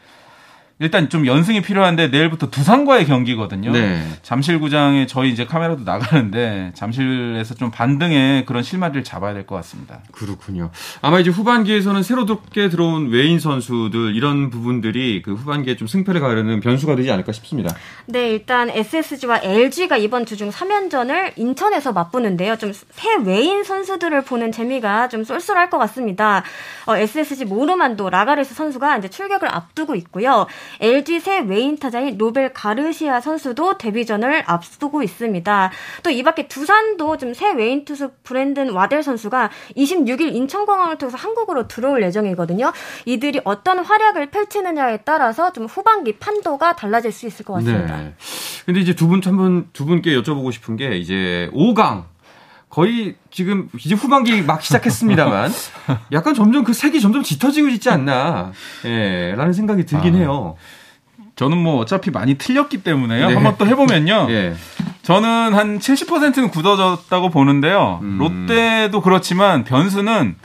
일단 0.80 1.10
좀 1.10 1.26
연승이 1.26 1.62
필요한데 1.62 2.10
내일부터 2.10 2.52
두산과의 2.52 3.06
경기거든요. 3.08 3.72
네. 3.72 4.00
잠실구장에 4.22 5.08
저희 5.08 5.32
이제 5.32 5.46
카메라도 5.46 5.84
나가는데 5.84 6.72
잠실에서 6.76 7.56
좀 7.56 7.72
반등의 7.72 8.46
그런 8.46 8.62
실마리를 8.62 9.04
잡아야 9.04 9.34
될 9.34 9.48
것 9.48 9.56
같습니다. 9.56 10.00
그렇군요. 10.12 10.70
아마 11.02 11.20
이제 11.20 11.32
후반기에서는 11.32 12.04
새로덥게 12.04 12.70
들어온 12.70 13.10
외인 13.10 13.40
선수들 13.40 14.16
이런 14.16 14.50
부분들이 14.52 15.22
그 15.24 15.34
후반기에 15.34 15.78
좀 15.78 15.88
승패를 15.88 16.22
가르는 16.22 16.60
변수가 16.60 16.96
되지 16.96 17.10
않을까 17.12 17.32
싶습니다. 17.32 17.74
네, 18.06 18.30
일단 18.32 18.70
SSG와 18.70 19.40
LG가 19.42 19.98
이번 19.98 20.26
주중 20.26 20.50
3연전을 20.52 21.34
인천에서 21.38 21.92
맞붙는데요. 21.94 22.56
좀 22.58 22.72
새 22.92 23.16
외인 23.26 23.64
선수들을 23.64 24.22
보는 24.26 24.52
재미가 24.52 25.08
좀 25.10 25.24
쏠쏠할 25.24 25.70
것 25.70 25.78
같습니다. 25.80 26.44
어, 26.86 26.96
SSG 26.98 27.46
모리만도 27.46 28.10
라가레스 28.10 28.54
선수가 28.54 28.98
이제 28.98 29.08
출격을 29.08 29.48
앞두고 29.54 29.96
있고요. 29.96 30.46
LG 30.82 31.20
새 31.20 31.40
외인 31.40 31.78
타자인 31.78 32.18
로벨 32.18 32.54
가르시아 32.54 33.22
선수도 33.22 33.78
데뷔전을 33.78 34.44
앞두고 34.46 35.04
있습니다. 35.04 35.72
또 36.04 36.10
이 36.12 36.24
밖에 36.24 36.48
두산도 36.48 37.18
좀 37.18 37.34
새 37.34 37.52
외인 37.54 37.86
투수 37.86 38.12
브랜든 38.24 38.72
와델 38.72 39.04
선수가 39.04 39.50
26일 39.76 40.34
인천공항을 40.34 40.98
통해서 40.98 41.18
한국으로 41.18 41.68
들어올 41.68 42.02
예정이거든요. 42.04 42.72
이들이 43.06 43.42
어떤 43.44 43.80
활약을 43.80 44.32
펼치느냐에 44.32 45.00
따라서 45.06 45.52
좀 45.54 45.66
후반기 45.66 46.18
판도가 46.18 46.76
달라질 46.76 47.12
수 47.12 47.28
있을 47.28 47.46
것 47.46 47.54
같습니다. 47.54 47.98
네. 47.98 48.14
근데 48.66 48.80
이제 48.80 48.96
두 48.96 49.08
분, 49.08 49.22
한 49.24 49.38
분, 49.38 49.70
두 49.74 49.86
분께 49.86 50.12
여쭤보고 50.20 50.52
싶은 50.52 50.76
게 50.78 50.98
이제 50.98 51.50
5강 51.54 52.06
거의 52.70 53.16
지금 53.32 53.70
이제 53.80 53.96
후반기 53.96 54.42
막 54.42 54.62
시작했습니다만 54.62 55.52
약간 56.12 56.34
점점 56.34 56.64
그 56.64 56.74
색이 56.74 57.00
점점 57.00 57.24
짙어지고 57.24 57.70
있지 57.70 57.90
않나 57.90 58.52
예, 58.86 59.34
라는 59.36 59.54
생각이 59.54 59.86
들긴 59.86 60.16
아, 60.16 60.18
해요. 60.18 60.56
저는 61.36 61.58
뭐 61.58 61.78
어차피 61.78 62.12
많이 62.12 62.36
틀렸기 62.36 62.84
때문에요. 62.84 63.28
네. 63.28 63.34
한번 63.34 63.56
또 63.58 63.66
해보면요. 63.68 64.28
예. 64.32 64.56
저는 65.04 65.54
한 65.54 65.80
70%는 65.80 66.50
굳어졌다고 66.50 67.30
보는데요. 67.30 68.00
음. 68.02 68.18
롯데도 68.18 69.02
그렇지만 69.02 69.64
변수는 69.64 70.36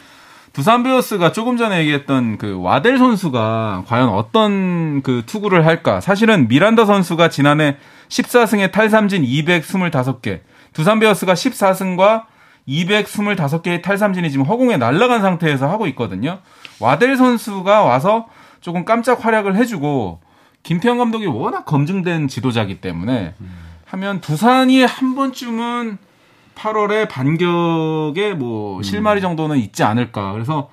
두산 0.53 0.83
베어스가 0.83 1.33
조금 1.33 1.57
전에 1.57 1.81
얘기했던 1.81 2.37
그 2.37 2.61
와델 2.61 2.99
선수가 2.99 3.85
과연 3.87 4.11
어떤 4.11 5.03
그 5.03 5.23
투구를 5.25 5.67
할까. 5.67 6.01
사실은 6.01 6.47
미란다 6.47 6.85
선수가 6.85 7.31
지난해 7.31 7.79
14승에 8.09 8.71
탈삼진 8.71 9.25
225개, 9.25 10.41
두산 10.73 10.99
베어스가 11.01 11.35
14승과 11.35 12.25
225개의 12.69 13.83
탈삼진이 13.83 14.31
지금 14.31 14.45
허공에 14.47 14.77
날아간 14.77 15.21
상태에서 15.21 15.69
하고 15.69 15.87
있거든요. 15.89 16.39
와델 16.81 17.17
선수가 17.17 17.83
와서 17.83 18.27
조금 18.61 18.85
깜짝 18.85 19.25
활약을 19.25 19.57
해주고 19.57 20.21
김태형 20.63 20.99
감독이 20.99 21.27
워낙 21.27 21.65
검증된 21.65 22.29
지도자기 22.29 22.81
때문에 22.81 23.35
하면 23.87 24.21
두산이 24.21 24.83
한 24.85 25.15
번쯤은 25.15 25.99
8월에 26.55 27.09
반격에 27.09 28.35
뭐 28.35 28.83
실마리 28.83 29.21
정도는 29.21 29.59
있지 29.59 29.83
않을까. 29.83 30.33
그래서 30.33 30.71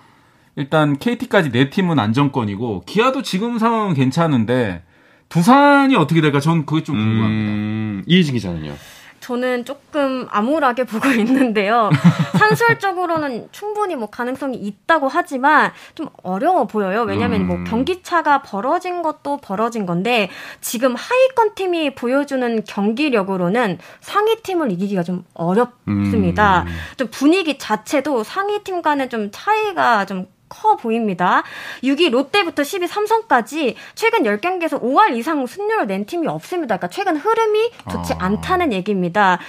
일단 0.55 0.97
KT까지 0.97 1.51
네 1.51 1.69
팀은 1.69 1.97
안정권이고 1.99 2.83
기아도 2.85 3.21
지금 3.23 3.57
상황은 3.57 3.93
괜찮은데 3.95 4.83
두산이 5.29 5.95
어떻게 5.95 6.21
될까? 6.21 6.39
전 6.39 6.65
그게 6.65 6.83
좀 6.83 6.95
궁금합니다. 6.95 7.51
음, 7.51 8.03
이해진 8.07 8.35
기자는요. 8.35 8.73
저는 9.19 9.65
조금 9.65 10.27
암울하게 10.29 10.84
보고 10.89 11.10
있는데요. 11.10 11.89
산술적으로는 12.38 13.49
충분히 13.51 13.95
뭐 13.95 14.10
가능성이 14.10 14.58
있다고 14.58 15.08
하지만 15.08 15.71
좀 15.95 16.10
어려워 16.23 16.65
보여요. 16.65 17.03
왜냐하면 17.03 17.45
뭐 17.45 17.55
음. 17.55 17.63
뭐 17.63 17.69
경기차가 17.69 18.41
벌어진 18.41 19.01
것도 19.01 19.38
벌어진 19.38 19.86
건데 19.86 20.29
지금 20.62 20.95
하위권 20.95 21.55
팀이 21.55 21.95
보여주는 21.95 22.63
경기력으로는 22.63 23.77
상위 24.01 24.41
팀을 24.41 24.71
이기기가 24.71 25.03
좀 25.03 25.25
어렵습니다. 25.34 26.63
음. 26.63 26.67
좀 26.97 27.08
분위기 27.12 27.58
자체도 27.58 28.23
상위 28.23 28.63
팀과는 28.63 29.10
좀 29.10 29.29
차이가 29.32 30.05
좀 30.05 30.27
커 30.49 30.75
보입니다. 30.75 31.43
6위 31.83 32.09
롯데부터 32.09 32.63
10위 32.63 32.88
삼성까지 32.88 33.75
최근 33.93 34.23
10경기에서 34.23 34.81
5할 34.81 35.15
이상 35.15 35.45
승률을 35.45 35.88
낸 35.88 36.05
팀이 36.05 36.27
없습니다. 36.27 36.77
그러니까 36.77 36.88
최근 36.89 37.15
흐름이 37.15 37.71
좋지 37.91 38.13
아. 38.13 38.17
않다는 38.25 38.73
얘기입니다. 38.73 39.39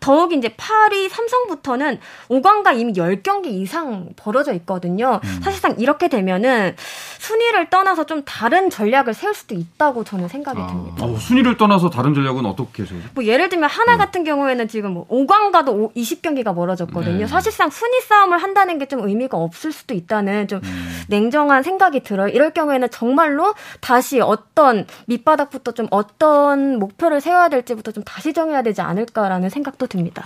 더욱 0.00 0.32
이제 0.32 0.48
8위 0.50 1.08
삼성부터는 1.08 1.98
5강과 2.28 2.76
이미 2.78 2.92
10경기 2.92 3.46
이상 3.46 4.10
벌어져 4.16 4.52
있거든요. 4.54 5.20
음. 5.24 5.40
사실상 5.42 5.74
이렇게 5.78 6.08
되면은 6.08 6.76
순위를 7.18 7.70
떠나서 7.70 8.04
좀 8.04 8.22
다른 8.24 8.70
전략을 8.70 9.14
세울 9.14 9.34
수도 9.34 9.54
있다고 9.54 10.04
저는 10.04 10.28
생각이 10.28 10.60
아. 10.60 10.66
듭니다. 10.66 11.04
어, 11.04 11.16
순위를 11.16 11.56
떠나서 11.56 11.88
다른 11.90 12.14
전략은 12.14 12.44
어떻게 12.46 12.84
세우죠? 12.84 13.08
뭐 13.14 13.24
예를 13.24 13.48
들면 13.48 13.68
하나 13.70 13.94
음. 13.94 13.98
같은 13.98 14.24
경우에는 14.24 14.68
지금 14.68 14.92
뭐 14.92 15.08
5강과도 15.08 15.94
20경기가 15.94 16.54
멀어졌거든요. 16.54 17.18
네. 17.18 17.26
사실상 17.26 17.70
순위 17.70 18.00
싸움을 18.02 18.36
한다는 18.42 18.78
게 18.78 18.90
좀 18.90 19.06
의미가 19.08 19.36
없을 19.36 19.70
수도 19.70 19.94
있다는 19.94 20.48
좀 20.50 20.60
음. 20.64 21.02
냉정한 21.08 21.62
생각이 21.62 22.02
들어요. 22.02 22.28
이럴 22.28 22.50
경우에는 22.50 22.90
정말로 22.90 23.54
다시 23.80 24.20
어떤 24.20 24.86
밑바닥부터 25.06 25.72
좀 25.72 25.86
어떤 25.90 26.78
목표를 26.78 27.20
세워야 27.20 27.48
될지부터 27.48 27.92
좀 27.92 28.02
다시 28.02 28.32
정해야 28.32 28.62
되지 28.62 28.80
않을까라는 28.80 29.48
생각도 29.48 29.86
듭니다. 29.86 30.24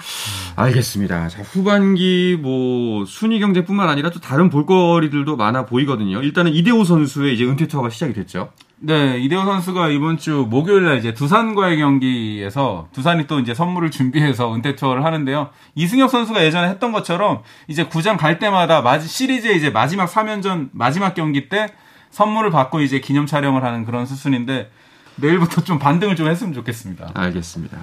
알겠습니다. 0.57 1.29
자, 1.29 1.43
후반기 1.43 2.39
뭐 2.41 3.05
순위 3.05 3.39
경쟁뿐만 3.39 3.89
아니라 3.89 4.11
또 4.11 4.19
다른 4.21 4.49
볼거리들도 4.49 5.37
많아 5.37 5.67
보이거든요. 5.67 6.23
일단은 6.23 6.53
이대호 6.53 6.85
선수의 6.85 7.35
이제 7.35 7.45
은퇴 7.45 7.69
투어가 7.69 7.91
시작이 7.91 8.15
됐죠. 8.15 8.51
네, 8.81 9.19
이대호 9.21 9.45
선수가 9.45 9.89
이번 9.89 10.19
주 10.19 10.47
목요일 10.51 10.85
날 10.85 10.99
이제 10.99 11.15
두산과의 11.15 11.79
경기에서 11.79 12.89
두산이 12.93 13.27
또 13.27 13.41
이제 13.41 13.55
선물을 13.55 13.91
준비해서 13.91 14.55
은퇴 14.55 14.77
투어를 14.77 15.05
하는데요. 15.05 15.51
이승엽 15.75 16.11
선수가 16.11 16.45
예전에 16.45 16.69
했던 16.69 16.93
것처럼 16.93 17.43
이제 17.67 17.85
구장 17.85 18.17
갈 18.17 18.39
때마다 18.39 18.83
마지, 18.83 19.09
시리즈의 19.09 19.57
이제 19.57 19.71
마지막 19.71 20.11
3연전 20.11 20.71
마지막 20.73 21.15
경기 21.15 21.49
때 21.49 21.69
선물을 22.11 22.51
받고 22.51 22.81
이제 22.81 23.01
기념 23.01 23.27
촬영을 23.27 23.65
하는 23.65 23.85
그런 23.87 24.05
수순인데 24.07 24.71
내일부터 25.17 25.63
좀 25.63 25.79
반등을 25.79 26.17
좀 26.17 26.29
했으면 26.29 26.53
좋겠습니다. 26.53 27.13
알겠습니다. 27.15 27.79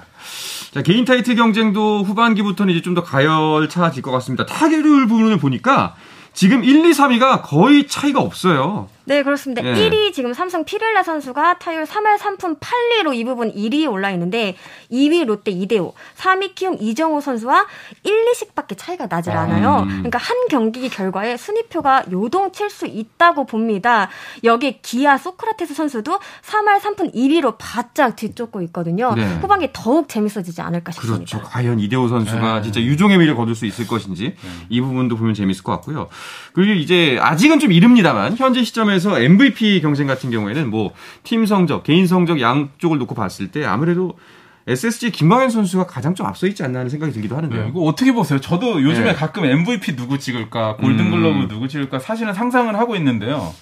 자, 0.72 0.82
개인 0.82 1.04
타이틀 1.04 1.34
경쟁도 1.34 2.04
후반기부터는 2.04 2.72
이제 2.72 2.82
좀 2.82 2.94
더 2.94 3.02
가열차질 3.02 4.02
것 4.02 4.10
같습니다. 4.12 4.44
타율 4.46 4.82
부분을 5.08 5.38
보니까 5.38 5.94
지금 6.34 6.62
1, 6.62 6.84
2, 6.84 6.90
3위가 6.92 7.40
거의 7.42 7.86
차이가 7.86 8.20
없어요. 8.20 8.88
네, 9.04 9.22
그렇습니다. 9.22 9.64
예. 9.64 9.74
1위 9.74 10.12
지금 10.12 10.32
삼성 10.32 10.64
피렐라 10.64 11.02
선수가 11.02 11.58
타율 11.58 11.84
3할 11.84 12.18
3푼 12.18 12.58
8리로 12.60 13.14
이 13.14 13.24
부분 13.24 13.52
1위에 13.52 13.90
올라 13.90 14.10
있는데 14.10 14.56
2위 14.90 15.24
롯데 15.24 15.50
이대호, 15.50 15.94
3위 16.16 16.54
키움 16.54 16.76
이정호 16.80 17.20
선수와 17.20 17.66
1, 18.04 18.12
2씩밖에 18.32 18.76
차이가 18.76 19.06
나질 19.06 19.32
않아요. 19.32 19.80
음. 19.82 19.88
그러니까 19.88 20.18
한 20.18 20.36
경기 20.48 20.88
결과에 20.88 21.36
순위표가 21.36 22.04
요동칠 22.12 22.70
수 22.70 22.86
있다고 22.86 23.46
봅니다. 23.46 24.08
여기에 24.44 24.80
기아 24.82 25.18
소크라테스 25.18 25.74
선수도 25.74 26.18
3할 26.42 26.80
3푼 26.80 27.14
1위로 27.14 27.56
바짝 27.58 28.16
뒤쫓고 28.16 28.62
있거든요. 28.62 29.14
네. 29.14 29.26
후반기 29.40 29.68
더욱 29.72 30.08
재밌어지지 30.08 30.60
않을까 30.60 30.92
싶습니다. 30.92 31.38
그렇죠. 31.38 31.40
과연 31.50 31.80
이대호 31.80 32.08
선수가 32.08 32.56
네. 32.56 32.62
진짜 32.62 32.80
유종의 32.80 33.18
미를 33.18 33.34
거둘 33.34 33.54
수 33.54 33.66
있을 33.66 33.86
것인지 33.86 34.36
네. 34.40 34.50
이 34.68 34.80
부분도 34.80 35.16
보면 35.16 35.34
재밌을 35.34 35.64
것 35.64 35.72
같고요. 35.72 36.08
그리고 36.52 36.72
이제 36.72 37.18
아직은 37.20 37.58
좀 37.58 37.72
이릅니다만 37.72 38.36
현재 38.36 38.62
시점에 38.62 38.91
시점에서 38.92 39.20
MVP 39.20 39.80
경쟁 39.80 40.06
같은 40.06 40.30
경우에는 40.30 40.70
뭐 40.70 40.92
팀 41.24 41.46
성적, 41.46 41.82
개인 41.84 42.06
성적 42.06 42.40
양쪽을 42.40 42.98
놓고 42.98 43.14
봤을 43.14 43.48
때 43.50 43.64
아무래도 43.64 44.18
SSG 44.66 45.10
김광현 45.10 45.50
선수가 45.50 45.86
가장 45.86 46.14
좀 46.14 46.26
앞서 46.26 46.46
있지 46.46 46.62
않나 46.62 46.80
하는 46.80 46.90
생각이 46.90 47.12
들기도 47.12 47.36
하는데요. 47.36 47.62
네, 47.64 47.68
이거 47.68 47.80
어떻게 47.80 48.12
보세요? 48.12 48.40
저도 48.40 48.82
요즘에 48.82 49.06
네. 49.06 49.14
가끔 49.14 49.44
MVP 49.44 49.96
누구 49.96 50.18
찍을까, 50.18 50.76
골든글러브 50.76 51.40
음. 51.40 51.48
누구 51.48 51.66
찍을까 51.66 51.98
사실은 51.98 52.32
상상을 52.32 52.72
하고 52.78 52.94
있는데요. 52.96 53.52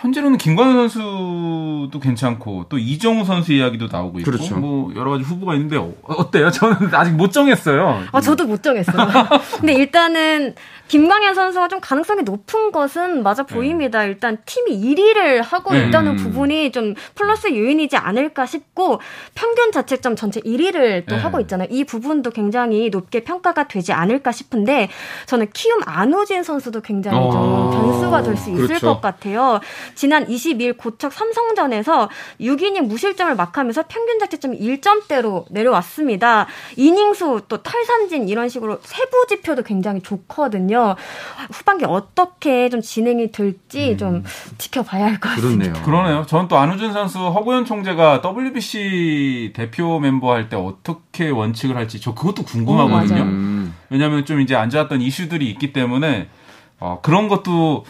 현재로는 0.00 0.38
김광현 0.38 0.88
선수도 0.88 2.00
괜찮고 2.00 2.66
또 2.68 2.78
이정우 2.78 3.24
선수 3.24 3.52
이야기도 3.52 3.88
나오고 3.90 4.20
있고 4.20 4.30
그렇죠. 4.30 4.56
뭐 4.56 4.92
여러 4.94 5.10
가지 5.10 5.24
후보가 5.24 5.54
있는데 5.54 5.76
어때요? 6.04 6.50
저는 6.52 6.94
아직 6.94 7.12
못 7.12 7.32
정했어요. 7.32 8.04
아 8.12 8.20
저도 8.20 8.46
못 8.46 8.62
정했어요. 8.62 9.06
근데 9.60 9.74
일단은 9.74 10.54
김광현 10.88 11.34
선수가 11.34 11.68
좀 11.68 11.80
가능성이 11.80 12.22
높은 12.22 12.72
것은 12.72 13.22
맞아 13.22 13.44
네. 13.44 13.54
보입니다. 13.54 14.00
네. 14.00 14.06
일단 14.06 14.38
팀이 14.46 14.80
1위를 14.80 15.42
하고 15.42 15.74
네. 15.74 15.86
있다는 15.86 16.16
부분이 16.16 16.72
좀 16.72 16.94
플러스 17.14 17.48
요인이지 17.48 17.96
않을까 17.96 18.46
싶고 18.46 19.00
평균 19.34 19.70
자책점 19.72 20.16
전체 20.16 20.40
1위를 20.40 21.04
또 21.06 21.16
네. 21.16 21.20
하고 21.20 21.40
있잖아요. 21.40 21.68
이 21.70 21.84
부분도 21.84 22.30
굉장히 22.30 22.88
높게 22.88 23.22
평가가 23.24 23.68
되지 23.68 23.92
않을까 23.92 24.32
싶은데 24.32 24.88
저는 25.26 25.48
키움 25.52 25.80
안우진 25.84 26.42
선수도 26.42 26.80
굉장히 26.80 27.18
좀 27.30 27.36
어. 27.36 27.70
변수가 27.70 28.22
될 28.22 28.38
수 28.38 28.50
있을 28.50 28.66
그렇죠. 28.68 28.86
것 28.86 29.00
같아요. 29.00 29.60
지난 29.94 30.26
22일 30.26 30.76
고척 30.76 31.12
삼성전에서 31.12 32.08
6이닝 32.40 32.82
무실점을 32.86 33.34
막하면서 33.34 33.84
평균 33.88 34.18
자책점이 34.18 34.58
1점대로 34.58 35.44
내려왔습니다. 35.50 36.46
이닝수 36.76 37.42
또 37.48 37.62
탈삼진 37.62 38.28
이런 38.28 38.48
식으로 38.48 38.78
세부 38.82 39.26
지표도 39.28 39.62
굉장히 39.62 40.00
좋거든요. 40.02 40.96
후반기 41.50 41.84
어떻게 41.84 42.68
좀 42.68 42.80
진행이 42.80 43.32
될지 43.32 43.92
음. 43.92 43.98
좀 43.98 44.24
지켜봐야 44.58 45.06
할 45.06 45.18
것 45.20 45.30
같습니다. 45.30 45.72
그렇네요. 45.72 45.84
그러네요. 45.84 46.26
저는 46.26 46.48
또 46.48 46.56
안우준 46.58 46.92
선수 46.92 47.18
허구현 47.18 47.64
총재가 47.64 48.22
WBC 48.24 49.52
대표 49.54 49.98
멤버 49.98 50.32
할 50.32 50.48
때 50.48 50.56
어떻게 50.56 51.28
원칙을 51.28 51.76
할지 51.76 52.00
저 52.00 52.14
그것도 52.14 52.44
궁금하거든요. 52.44 53.22
음. 53.22 53.74
왜냐하면 53.90 54.24
좀 54.24 54.40
이제 54.40 54.54
안 54.54 54.70
좋았던 54.70 55.02
이슈들이 55.02 55.50
있기 55.50 55.72
때문에 55.72 56.28
어, 56.80 57.00
그런 57.02 57.28
것도 57.28 57.84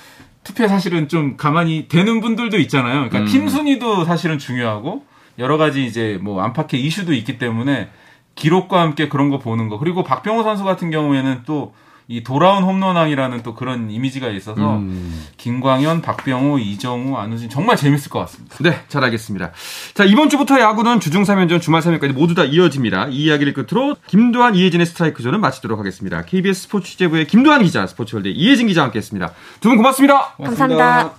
투표에 0.44 0.68
사실은 0.68 1.08
좀 1.08 1.36
감안이 1.36 1.88
되는 1.88 2.20
분들도 2.20 2.58
있잖아요. 2.58 3.08
그러니까 3.08 3.20
음. 3.20 3.26
팀 3.26 3.48
순위도 3.48 4.04
사실은 4.04 4.38
중요하고 4.38 5.04
여러 5.38 5.56
가지 5.56 5.84
이제 5.84 6.18
뭐 6.20 6.42
안팎의 6.42 6.80
이슈도 6.80 7.12
있기 7.12 7.38
때문에 7.38 7.90
기록과 8.34 8.80
함께 8.80 9.08
그런 9.08 9.30
거 9.30 9.38
보는 9.38 9.68
거 9.68 9.78
그리고 9.78 10.02
박병호 10.04 10.42
선수 10.42 10.64
같은 10.64 10.90
경우에는 10.90 11.42
또 11.44 11.74
이 12.10 12.24
돌아온 12.24 12.62
홈런왕이라는 12.64 13.42
또 13.42 13.54
그런 13.54 13.90
이미지가 13.90 14.28
있어서 14.30 14.76
음. 14.78 15.26
김광현, 15.36 16.00
박병호, 16.00 16.58
이정후, 16.58 17.18
안우진 17.18 17.50
정말 17.50 17.76
재밌을 17.76 18.08
것 18.10 18.18
같습니다. 18.20 18.56
네, 18.60 18.80
잘 18.88 19.04
알겠습니다. 19.04 19.52
자, 19.92 20.04
이번 20.04 20.30
주부터 20.30 20.58
야구는 20.58 21.00
주중 21.00 21.24
3연전, 21.24 21.60
주말 21.60 21.82
3연까지 21.82 22.12
모두 22.14 22.34
다 22.34 22.44
이어집니다. 22.44 23.08
이 23.08 23.24
이야기를 23.24 23.52
끝으로 23.52 23.94
김도환, 24.06 24.54
이혜진의 24.54 24.86
스트라이크 24.86 25.22
존은 25.22 25.40
마치도록 25.42 25.78
하겠습니다. 25.78 26.22
KBS 26.22 26.62
스포츠 26.62 26.90
취재부의 26.92 27.26
김도환 27.26 27.62
기자, 27.62 27.86
스포츠월드 27.86 28.28
이혜진 28.28 28.68
기자와 28.68 28.86
함께 28.86 28.98
했습니다. 28.98 29.32
두 29.60 29.68
분 29.68 29.76
고맙습니다. 29.76 30.32
고맙습니다. 30.36 30.76
감사합니다. 30.76 31.18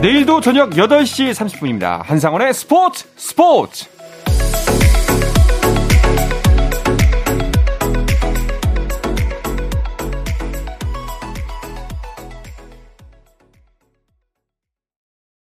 내일도 0.00 0.40
저녁 0.40 0.70
8시 0.70 1.32
30분입니다. 1.32 2.04
한상원의 2.04 2.52
스포츠 2.54 3.06
스포츠! 3.16 3.93